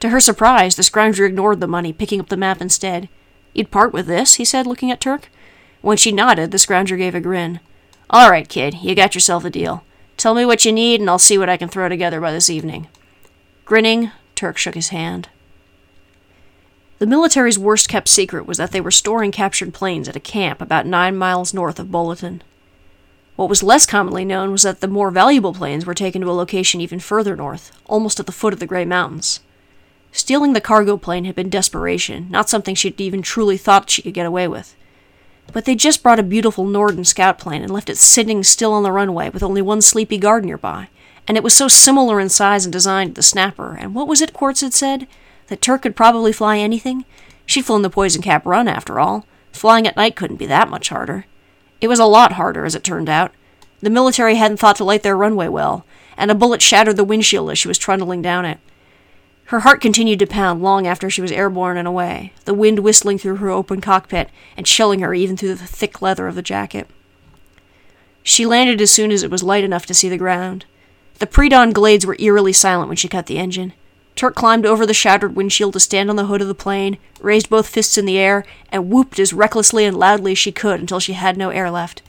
To 0.00 0.08
her 0.08 0.20
surprise, 0.20 0.76
the 0.76 0.82
scrounger 0.82 1.26
ignored 1.26 1.60
the 1.60 1.66
money, 1.66 1.92
picking 1.92 2.20
up 2.20 2.28
the 2.28 2.36
map 2.36 2.60
instead. 2.60 3.08
You'd 3.52 3.70
part 3.70 3.92
with 3.92 4.06
this? 4.06 4.36
he 4.36 4.44
said, 4.44 4.66
looking 4.66 4.90
at 4.90 5.00
Turk. 5.00 5.28
When 5.82 5.96
she 5.96 6.12
nodded, 6.12 6.50
the 6.50 6.58
scrounger 6.58 6.96
gave 6.96 7.14
a 7.14 7.20
grin. 7.20 7.60
All 8.08 8.30
right, 8.30 8.48
kid, 8.48 8.76
you 8.82 8.94
got 8.94 9.14
yourself 9.14 9.44
a 9.44 9.50
deal. 9.50 9.84
Tell 10.16 10.34
me 10.34 10.44
what 10.44 10.64
you 10.64 10.72
need, 10.72 11.00
and 11.00 11.08
I'll 11.08 11.18
see 11.18 11.38
what 11.38 11.48
I 11.48 11.56
can 11.56 11.68
throw 11.68 11.88
together 11.88 12.20
by 12.20 12.32
this 12.32 12.50
evening. 12.50 12.88
Grinning, 13.64 14.10
Turk 14.34 14.56
shook 14.56 14.74
his 14.74 14.88
hand. 14.88 15.28
The 16.98 17.06
military's 17.06 17.58
worst 17.58 17.88
kept 17.88 18.08
secret 18.08 18.46
was 18.46 18.58
that 18.58 18.72
they 18.72 18.80
were 18.80 18.90
storing 18.90 19.32
captured 19.32 19.72
planes 19.72 20.08
at 20.08 20.16
a 20.16 20.20
camp 20.20 20.60
about 20.60 20.86
nine 20.86 21.16
miles 21.16 21.54
north 21.54 21.78
of 21.78 21.90
Bulletin. 21.90 22.42
What 23.40 23.48
was 23.48 23.62
less 23.62 23.86
commonly 23.86 24.26
known 24.26 24.52
was 24.52 24.64
that 24.64 24.80
the 24.80 24.86
more 24.86 25.10
valuable 25.10 25.54
planes 25.54 25.86
were 25.86 25.94
taken 25.94 26.20
to 26.20 26.30
a 26.30 26.32
location 26.32 26.82
even 26.82 27.00
further 27.00 27.34
north, 27.34 27.72
almost 27.86 28.20
at 28.20 28.26
the 28.26 28.32
foot 28.32 28.52
of 28.52 28.60
the 28.60 28.66
Grey 28.66 28.84
Mountains. 28.84 29.40
Stealing 30.12 30.52
the 30.52 30.60
cargo 30.60 30.98
plane 30.98 31.24
had 31.24 31.36
been 31.36 31.48
desperation, 31.48 32.26
not 32.30 32.50
something 32.50 32.74
she'd 32.74 33.00
even 33.00 33.22
truly 33.22 33.56
thought 33.56 33.88
she 33.88 34.02
could 34.02 34.12
get 34.12 34.26
away 34.26 34.46
with. 34.46 34.76
But 35.54 35.64
they'd 35.64 35.78
just 35.78 36.02
brought 36.02 36.18
a 36.18 36.22
beautiful 36.22 36.66
Norden 36.66 37.02
scout 37.02 37.38
plane 37.38 37.62
and 37.62 37.72
left 37.72 37.88
it 37.88 37.96
sitting 37.96 38.44
still 38.44 38.74
on 38.74 38.82
the 38.82 38.92
runway 38.92 39.30
with 39.30 39.42
only 39.42 39.62
one 39.62 39.80
sleepy 39.80 40.18
guard 40.18 40.44
nearby, 40.44 40.90
and 41.26 41.38
it 41.38 41.42
was 41.42 41.56
so 41.56 41.66
similar 41.66 42.20
in 42.20 42.28
size 42.28 42.66
and 42.66 42.72
design 42.74 43.08
to 43.08 43.14
the 43.14 43.22
Snapper, 43.22 43.74
and 43.74 43.94
what 43.94 44.06
was 44.06 44.20
it 44.20 44.34
Quartz 44.34 44.60
had 44.60 44.74
said? 44.74 45.08
That 45.46 45.62
Turk 45.62 45.80
could 45.80 45.96
probably 45.96 46.34
fly 46.34 46.58
anything? 46.58 47.06
She'd 47.46 47.64
flown 47.64 47.80
the 47.80 47.88
Poison 47.88 48.20
Cap 48.20 48.44
run, 48.44 48.68
after 48.68 49.00
all. 49.00 49.24
Flying 49.50 49.86
at 49.86 49.96
night 49.96 50.14
couldn't 50.14 50.36
be 50.36 50.44
that 50.44 50.68
much 50.68 50.90
harder. 50.90 51.24
It 51.80 51.88
was 51.88 51.98
a 51.98 52.04
lot 52.04 52.32
harder, 52.32 52.64
as 52.64 52.74
it 52.74 52.84
turned 52.84 53.08
out. 53.08 53.32
The 53.80 53.90
military 53.90 54.34
hadn't 54.36 54.58
thought 54.58 54.76
to 54.76 54.84
light 54.84 55.02
their 55.02 55.16
runway 55.16 55.48
well, 55.48 55.84
and 56.16 56.30
a 56.30 56.34
bullet 56.34 56.60
shattered 56.60 56.96
the 56.96 57.04
windshield 57.04 57.50
as 57.50 57.58
she 57.58 57.68
was 57.68 57.78
trundling 57.78 58.20
down 58.20 58.44
it. 58.44 58.58
Her 59.46 59.60
heart 59.60 59.80
continued 59.80 60.20
to 60.20 60.26
pound 60.26 60.62
long 60.62 60.86
after 60.86 61.10
she 61.10 61.22
was 61.22 61.32
airborne 61.32 61.76
and 61.76 61.88
away, 61.88 62.32
the 62.44 62.54
wind 62.54 62.80
whistling 62.80 63.18
through 63.18 63.36
her 63.36 63.48
open 63.48 63.80
cockpit 63.80 64.30
and 64.56 64.66
chilling 64.66 65.00
her 65.00 65.12
even 65.12 65.36
through 65.36 65.54
the 65.54 65.66
thick 65.66 66.00
leather 66.00 66.28
of 66.28 66.36
the 66.36 66.42
jacket. 66.42 66.88
She 68.22 68.46
landed 68.46 68.80
as 68.80 68.92
soon 68.92 69.10
as 69.10 69.22
it 69.22 69.30
was 69.30 69.42
light 69.42 69.64
enough 69.64 69.86
to 69.86 69.94
see 69.94 70.08
the 70.08 70.18
ground. 70.18 70.66
The 71.18 71.26
pre 71.26 71.48
dawn 71.48 71.72
glades 71.72 72.06
were 72.06 72.16
eerily 72.18 72.52
silent 72.52 72.88
when 72.88 72.96
she 72.96 73.08
cut 73.08 73.26
the 73.26 73.38
engine. 73.38 73.72
Turk 74.20 74.34
climbed 74.34 74.66
over 74.66 74.84
the 74.84 74.92
shattered 74.92 75.34
windshield 75.34 75.72
to 75.72 75.80
stand 75.80 76.10
on 76.10 76.16
the 76.16 76.26
hood 76.26 76.42
of 76.42 76.46
the 76.46 76.54
plane, 76.54 76.98
raised 77.22 77.48
both 77.48 77.66
fists 77.66 77.96
in 77.96 78.04
the 78.04 78.18
air, 78.18 78.44
and 78.70 78.90
whooped 78.90 79.18
as 79.18 79.32
recklessly 79.32 79.86
and 79.86 79.96
loudly 79.96 80.32
as 80.32 80.38
she 80.38 80.52
could 80.52 80.78
until 80.78 81.00
she 81.00 81.14
had 81.14 81.38
no 81.38 81.48
air 81.48 81.70
left. 81.70 82.02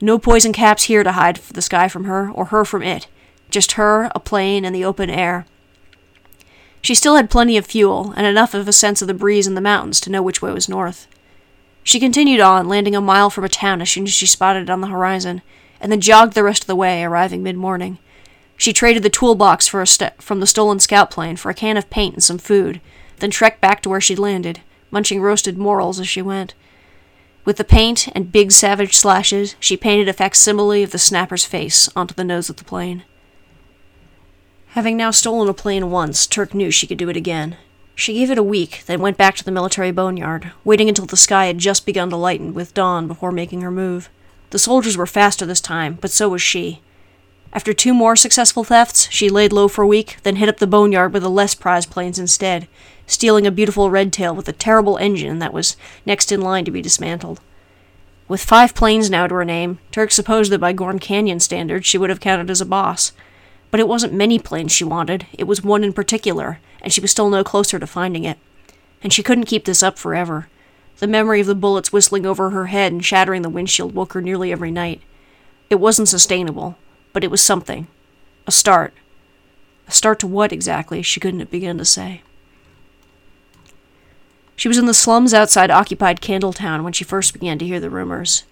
No 0.00 0.18
poison 0.18 0.54
caps 0.54 0.84
here 0.84 1.04
to 1.04 1.12
hide 1.12 1.36
the 1.36 1.60
sky 1.60 1.88
from 1.88 2.04
her, 2.04 2.30
or 2.30 2.46
her 2.46 2.64
from 2.64 2.82
it. 2.82 3.06
Just 3.50 3.72
her, 3.72 4.10
a 4.14 4.18
plane, 4.18 4.64
and 4.64 4.74
the 4.74 4.86
open 4.86 5.10
air. 5.10 5.44
She 6.80 6.94
still 6.94 7.16
had 7.16 7.28
plenty 7.28 7.58
of 7.58 7.66
fuel, 7.66 8.14
and 8.16 8.26
enough 8.26 8.54
of 8.54 8.66
a 8.66 8.72
sense 8.72 9.02
of 9.02 9.08
the 9.08 9.12
breeze 9.12 9.46
in 9.46 9.54
the 9.54 9.60
mountains 9.60 10.00
to 10.00 10.10
know 10.10 10.22
which 10.22 10.40
way 10.40 10.52
was 10.52 10.70
north. 10.70 11.06
She 11.84 12.00
continued 12.00 12.40
on, 12.40 12.66
landing 12.66 12.96
a 12.96 13.00
mile 13.02 13.28
from 13.28 13.44
a 13.44 13.50
town 13.50 13.82
as 13.82 13.90
soon 13.90 14.04
as 14.04 14.14
she 14.14 14.24
spotted 14.24 14.62
it 14.62 14.70
on 14.70 14.80
the 14.80 14.86
horizon, 14.86 15.42
and 15.82 15.92
then 15.92 16.00
jogged 16.00 16.32
the 16.32 16.44
rest 16.44 16.62
of 16.62 16.66
the 16.68 16.74
way, 16.74 17.04
arriving 17.04 17.42
mid 17.42 17.58
morning. 17.58 17.98
She 18.62 18.72
traded 18.72 19.02
the 19.02 19.10
toolbox 19.10 19.66
for 19.66 19.82
a 19.82 19.86
st- 19.88 20.22
from 20.22 20.38
the 20.38 20.46
stolen 20.46 20.78
scout 20.78 21.10
plane 21.10 21.34
for 21.34 21.50
a 21.50 21.54
can 21.54 21.76
of 21.76 21.90
paint 21.90 22.14
and 22.14 22.22
some 22.22 22.38
food, 22.38 22.80
then 23.18 23.28
trekked 23.28 23.60
back 23.60 23.82
to 23.82 23.88
where 23.88 24.00
she'd 24.00 24.20
landed, 24.20 24.60
munching 24.92 25.20
roasted 25.20 25.58
morels 25.58 25.98
as 25.98 26.06
she 26.06 26.22
went. 26.22 26.54
With 27.44 27.56
the 27.56 27.64
paint 27.64 28.06
and 28.14 28.30
big 28.30 28.52
savage 28.52 28.96
slashes, 28.96 29.56
she 29.58 29.76
painted 29.76 30.08
a 30.08 30.12
facsimile 30.12 30.84
of 30.84 30.92
the 30.92 30.98
snapper's 31.00 31.44
face 31.44 31.88
onto 31.96 32.14
the 32.14 32.22
nose 32.22 32.48
of 32.48 32.54
the 32.54 32.62
plane. 32.62 33.02
Having 34.76 34.96
now 34.96 35.10
stolen 35.10 35.48
a 35.48 35.54
plane 35.54 35.90
once, 35.90 36.24
Turk 36.24 36.54
knew 36.54 36.70
she 36.70 36.86
could 36.86 36.98
do 36.98 37.08
it 37.08 37.16
again. 37.16 37.56
She 37.96 38.14
gave 38.14 38.30
it 38.30 38.38
a 38.38 38.44
week, 38.44 38.84
then 38.86 39.00
went 39.00 39.18
back 39.18 39.34
to 39.38 39.44
the 39.44 39.50
military 39.50 39.90
boneyard, 39.90 40.52
waiting 40.62 40.88
until 40.88 41.06
the 41.06 41.16
sky 41.16 41.46
had 41.46 41.58
just 41.58 41.84
begun 41.84 42.10
to 42.10 42.16
lighten 42.16 42.54
with 42.54 42.74
dawn 42.74 43.08
before 43.08 43.32
making 43.32 43.62
her 43.62 43.72
move. 43.72 44.08
The 44.50 44.58
soldiers 44.60 44.96
were 44.96 45.04
faster 45.04 45.44
this 45.44 45.60
time, 45.60 45.98
but 46.00 46.12
so 46.12 46.28
was 46.28 46.42
she. 46.42 46.80
After 47.54 47.74
two 47.74 47.92
more 47.92 48.16
successful 48.16 48.64
thefts, 48.64 49.08
she 49.10 49.28
laid 49.28 49.52
low 49.52 49.68
for 49.68 49.82
a 49.82 49.86
week, 49.86 50.16
then 50.22 50.36
hit 50.36 50.48
up 50.48 50.56
the 50.56 50.66
boneyard 50.66 51.12
with 51.12 51.22
the 51.22 51.28
less 51.28 51.54
prized 51.54 51.90
planes 51.90 52.18
instead, 52.18 52.66
stealing 53.06 53.46
a 53.46 53.50
beautiful 53.50 53.90
red 53.90 54.10
tail 54.10 54.34
with 54.34 54.48
a 54.48 54.54
terrible 54.54 54.96
engine 54.96 55.38
that 55.38 55.52
was 55.52 55.76
next 56.06 56.32
in 56.32 56.40
line 56.40 56.64
to 56.64 56.70
be 56.70 56.80
dismantled. 56.80 57.40
With 58.26 58.42
five 58.42 58.74
planes 58.74 59.10
now 59.10 59.26
to 59.26 59.34
her 59.34 59.44
name, 59.44 59.78
Turk 59.90 60.10
supposed 60.10 60.50
that 60.50 60.60
by 60.60 60.72
Gorn 60.72 60.98
Canyon 60.98 61.40
standards 61.40 61.86
she 61.86 61.98
would 61.98 62.08
have 62.08 62.20
counted 62.20 62.48
as 62.48 62.62
a 62.62 62.66
boss. 62.66 63.12
But 63.70 63.80
it 63.80 63.88
wasn't 63.88 64.14
many 64.14 64.38
planes 64.38 64.72
she 64.72 64.84
wanted, 64.84 65.26
it 65.34 65.44
was 65.44 65.62
one 65.62 65.84
in 65.84 65.92
particular, 65.92 66.58
and 66.80 66.90
she 66.90 67.02
was 67.02 67.10
still 67.10 67.28
no 67.28 67.44
closer 67.44 67.78
to 67.78 67.86
finding 67.86 68.24
it. 68.24 68.38
And 69.02 69.12
she 69.12 69.22
couldn't 69.22 69.44
keep 69.44 69.66
this 69.66 69.82
up 69.82 69.98
forever. 69.98 70.48
The 70.98 71.06
memory 71.06 71.40
of 71.40 71.46
the 71.46 71.54
bullets 71.54 71.92
whistling 71.92 72.24
over 72.24 72.50
her 72.50 72.66
head 72.66 72.92
and 72.92 73.04
shattering 73.04 73.42
the 73.42 73.50
windshield 73.50 73.94
woke 73.94 74.14
her 74.14 74.22
nearly 74.22 74.52
every 74.52 74.70
night. 74.70 75.02
It 75.68 75.80
wasn't 75.80 76.08
sustainable, 76.08 76.76
but 77.12 77.24
it 77.24 77.30
was 77.30 77.42
something. 77.42 77.86
A 78.46 78.52
start. 78.52 78.92
A 79.88 79.92
start 79.92 80.18
to 80.20 80.26
what 80.26 80.52
exactly, 80.52 81.02
she 81.02 81.20
couldn't 81.20 81.50
begin 81.50 81.78
to 81.78 81.84
say. 81.84 82.22
She 84.56 84.68
was 84.68 84.78
in 84.78 84.86
the 84.86 84.94
slums 84.94 85.34
outside 85.34 85.70
occupied 85.70 86.20
Candletown 86.20 86.84
when 86.84 86.92
she 86.92 87.04
first 87.04 87.32
began 87.32 87.58
to 87.58 87.66
hear 87.66 87.80
the 87.80 87.90
rumors. 87.90 88.44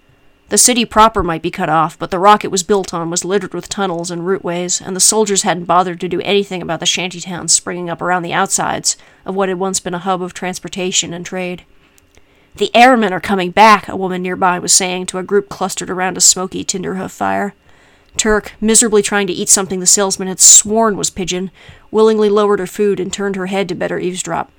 The 0.49 0.59
city 0.59 0.85
proper 0.85 1.23
might 1.23 1.43
be 1.43 1.53
cut 1.53 1.69
off, 1.69 1.97
but 1.97 2.11
the 2.11 2.19
rock 2.19 2.45
it 2.45 2.51
was 2.51 2.65
built 2.65 2.93
on 2.93 3.09
was 3.09 3.25
littered 3.25 3.55
with 3.55 3.69
tunnels 3.69 4.11
and 4.11 4.27
routeways, 4.27 4.81
and 4.81 4.97
the 4.97 5.01
soldiers 5.01 5.43
hadn't 5.43 5.67
bothered 5.67 6.01
to 6.01 6.09
do 6.09 6.21
anything 6.23 6.61
about 6.61 6.81
the 6.81 6.87
shanty 6.87 7.21
towns 7.21 7.53
springing 7.53 7.89
up 7.89 8.03
around 8.03 8.25
the 8.25 8.33
outsides 8.33 8.97
of 9.25 9.37
what 9.37 9.49
had 9.49 9.61
once 9.61 9.79
been 9.79 9.95
a 9.95 9.99
hub 9.99 10.21
of 10.21 10.35
transportation 10.35 11.15
and 11.15 11.25
trade. 11.25 11.65
The 12.57 12.75
airmen 12.75 13.13
are 13.13 13.21
coming 13.21 13.53
back, 13.53 13.89
a 13.89 13.95
woman 13.95 14.23
nearby 14.23 14.59
was 14.59 14.73
saying 14.73 15.07
to 15.07 15.19
a 15.19 15.23
group 15.23 15.49
clustered 15.49 15.89
around 15.89 16.17
a 16.17 16.21
smoky 16.21 16.65
tinderhoof 16.65 17.13
fire. 17.13 17.55
Turk, 18.17 18.53
miserably 18.61 19.03
trying 19.03 19.27
to 19.29 19.33
eat 19.33 19.49
something 19.49 19.81
the 19.81 19.87
salesman 19.87 20.29
had 20.29 20.41
sworn 20.41 20.97
was 20.97 21.11
pigeon, 21.11 21.51
willingly 21.91 22.29
lowered 22.29 22.59
her 22.59 22.67
food 22.67 23.01
and 23.01 23.13
turned 23.13 23.37
her 23.37 23.47
head 23.47 23.69
to 23.69 23.75
better 23.75 23.99
eavesdrop. 23.99 24.51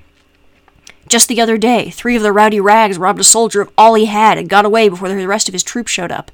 Just 1.07 1.27
the 1.27 1.41
other 1.41 1.57
day, 1.57 1.89
three 1.89 2.15
of 2.15 2.23
the 2.23 2.31
rowdy 2.31 2.61
rags 2.61 2.97
robbed 2.97 3.19
a 3.19 3.23
soldier 3.23 3.59
of 3.59 3.71
all 3.77 3.95
he 3.95 4.05
had 4.05 4.37
and 4.37 4.47
got 4.47 4.65
away 4.65 4.87
before 4.87 5.09
the 5.09 5.27
rest 5.27 5.49
of 5.49 5.53
his 5.53 5.63
troop 5.63 5.87
showed 5.87 6.11
up. 6.11 6.31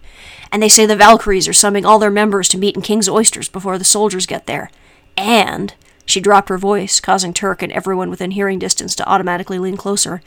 And 0.51 0.61
they 0.61 0.69
say 0.69 0.85
the 0.85 0.95
Valkyries 0.95 1.47
are 1.47 1.53
summoning 1.53 1.85
all 1.85 1.99
their 1.99 2.11
members 2.11 2.47
to 2.49 2.57
meet 2.57 2.75
in 2.75 2.81
King's 2.81 3.09
Oysters 3.09 3.49
before 3.49 3.77
the 3.77 3.83
soldiers 3.83 4.25
get 4.25 4.45
there. 4.45 4.69
And, 5.15 5.73
she 6.05 6.21
dropped 6.21 6.49
her 6.49 6.57
voice, 6.57 6.99
causing 6.99 7.33
Turk 7.33 7.63
and 7.63 7.71
everyone 7.73 8.09
within 8.09 8.31
hearing 8.31 8.59
distance 8.59 8.95
to 8.95 9.09
automatically 9.09 9.57
lean 9.57 9.77
closer, 9.77 10.21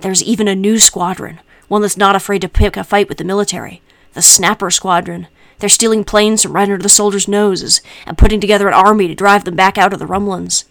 there's 0.00 0.22
even 0.22 0.48
a 0.48 0.54
new 0.54 0.78
squadron, 0.78 1.40
One 1.68 1.82
that's 1.82 1.96
not 1.96 2.14
afraid 2.14 2.42
to 2.42 2.48
pick 2.48 2.76
a 2.76 2.84
fight 2.84 3.08
with 3.08 3.18
the 3.18 3.24
military. 3.24 3.80
The 4.12 4.22
Snapper 4.22 4.70
Squadron. 4.70 5.28
They're 5.64 5.70
stealing 5.70 6.04
planes 6.04 6.42
from 6.42 6.52
right 6.52 6.68
under 6.68 6.76
the 6.76 6.90
soldiers' 6.90 7.26
noses 7.26 7.80
and 8.04 8.18
putting 8.18 8.38
together 8.38 8.68
an 8.68 8.74
army 8.74 9.08
to 9.08 9.14
drive 9.14 9.44
them 9.44 9.56
back 9.56 9.78
out 9.78 9.94
of 9.94 9.98
the 9.98 10.04
Rumlands. 10.04 10.64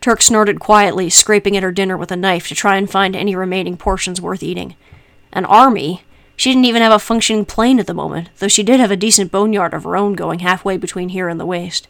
Turk 0.00 0.22
snorted 0.22 0.60
quietly, 0.60 1.10
scraping 1.10 1.56
at 1.56 1.64
her 1.64 1.72
dinner 1.72 1.96
with 1.96 2.12
a 2.12 2.16
knife 2.16 2.46
to 2.46 2.54
try 2.54 2.76
and 2.76 2.88
find 2.88 3.16
any 3.16 3.34
remaining 3.34 3.76
portions 3.76 4.20
worth 4.20 4.44
eating. 4.44 4.76
An 5.32 5.44
army? 5.44 6.04
She 6.36 6.50
didn't 6.50 6.66
even 6.66 6.82
have 6.82 6.92
a 6.92 7.00
functioning 7.00 7.44
plane 7.44 7.80
at 7.80 7.88
the 7.88 7.92
moment, 7.92 8.30
though 8.38 8.46
she 8.46 8.62
did 8.62 8.78
have 8.78 8.92
a 8.92 8.96
decent 8.96 9.32
boneyard 9.32 9.74
of 9.74 9.82
her 9.82 9.96
own 9.96 10.12
going 10.12 10.38
halfway 10.38 10.76
between 10.76 11.08
here 11.08 11.28
and 11.28 11.40
the 11.40 11.44
waste. 11.44 11.88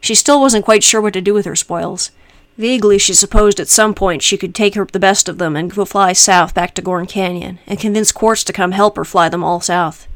She 0.00 0.14
still 0.14 0.40
wasn't 0.40 0.64
quite 0.64 0.82
sure 0.82 1.02
what 1.02 1.12
to 1.12 1.20
do 1.20 1.34
with 1.34 1.44
her 1.44 1.54
spoils. 1.54 2.10
Vaguely, 2.56 2.96
she 2.96 3.12
supposed 3.12 3.60
at 3.60 3.68
some 3.68 3.92
point 3.92 4.22
she 4.22 4.38
could 4.38 4.54
take 4.54 4.76
her 4.76 4.86
the 4.86 4.98
best 4.98 5.28
of 5.28 5.36
them 5.36 5.56
and 5.56 5.74
go 5.74 5.84
fly 5.84 6.14
south 6.14 6.54
back 6.54 6.74
to 6.76 6.80
Gorn 6.80 7.04
Canyon, 7.04 7.58
and 7.66 7.78
convince 7.78 8.12
Quartz 8.12 8.44
to 8.44 8.52
come 8.54 8.72
help 8.72 8.96
her 8.96 9.04
fly 9.04 9.28
them 9.28 9.44
all 9.44 9.60
south. 9.60 10.07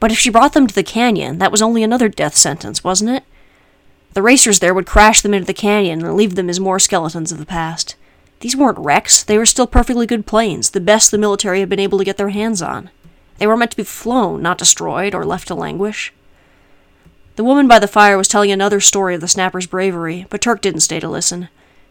But 0.00 0.12
if 0.12 0.18
she 0.18 0.30
brought 0.30 0.52
them 0.52 0.66
to 0.66 0.74
the 0.74 0.82
canyon, 0.82 1.38
that 1.38 1.50
was 1.50 1.62
only 1.62 1.82
another 1.82 2.08
death 2.08 2.36
sentence, 2.36 2.84
wasn't 2.84 3.10
it? 3.10 3.24
The 4.14 4.22
racers 4.22 4.58
there 4.58 4.74
would 4.74 4.86
crash 4.86 5.20
them 5.20 5.34
into 5.34 5.46
the 5.46 5.54
canyon 5.54 6.04
and 6.04 6.16
leave 6.16 6.34
them 6.34 6.48
as 6.48 6.60
more 6.60 6.78
skeletons 6.78 7.32
of 7.32 7.38
the 7.38 7.46
past. 7.46 7.96
These 8.40 8.56
weren't 8.56 8.78
wrecks, 8.78 9.22
they 9.22 9.36
were 9.36 9.46
still 9.46 9.66
perfectly 9.66 10.06
good 10.06 10.26
planes, 10.26 10.70
the 10.70 10.80
best 10.80 11.10
the 11.10 11.18
military 11.18 11.60
had 11.60 11.68
been 11.68 11.80
able 11.80 11.98
to 11.98 12.04
get 12.04 12.16
their 12.16 12.28
hands 12.28 12.62
on. 12.62 12.90
They 13.38 13.46
were 13.46 13.56
meant 13.56 13.72
to 13.72 13.76
be 13.76 13.84
flown, 13.84 14.42
not 14.42 14.58
destroyed 14.58 15.14
or 15.14 15.24
left 15.24 15.48
to 15.48 15.54
languish. 15.54 16.12
The 17.36 17.44
woman 17.44 17.68
by 17.68 17.78
the 17.78 17.86
fire 17.86 18.16
was 18.16 18.28
telling 18.28 18.50
another 18.50 18.80
story 18.80 19.14
of 19.14 19.20
the 19.20 19.28
snapper's 19.28 19.66
bravery, 19.66 20.26
but 20.30 20.40
Turk 20.40 20.60
didn't 20.60 20.80
stay 20.80 20.98
to 21.00 21.08
listen. 21.08 21.48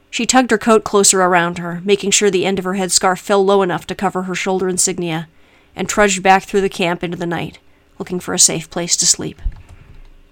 She 0.09 0.25
tugged 0.25 0.51
her 0.51 0.57
coat 0.57 0.83
closer 0.83 1.21
around 1.21 1.57
her, 1.57 1.81
making 1.83 2.11
sure 2.11 2.29
the 2.29 2.45
end 2.45 2.59
of 2.59 2.65
her 2.65 2.73
headscarf 2.73 3.19
fell 3.19 3.43
low 3.45 3.61
enough 3.61 3.87
to 3.87 3.95
cover 3.95 4.23
her 4.23 4.35
shoulder 4.35 4.67
insignia, 4.67 5.27
and 5.75 5.87
trudged 5.87 6.23
back 6.23 6.43
through 6.43 6.61
the 6.61 6.69
camp 6.69 7.03
into 7.03 7.17
the 7.17 7.25
night, 7.25 7.59
looking 7.99 8.19
for 8.19 8.33
a 8.33 8.39
safe 8.39 8.69
place 8.69 8.95
to 8.97 9.05
sleep. 9.05 9.41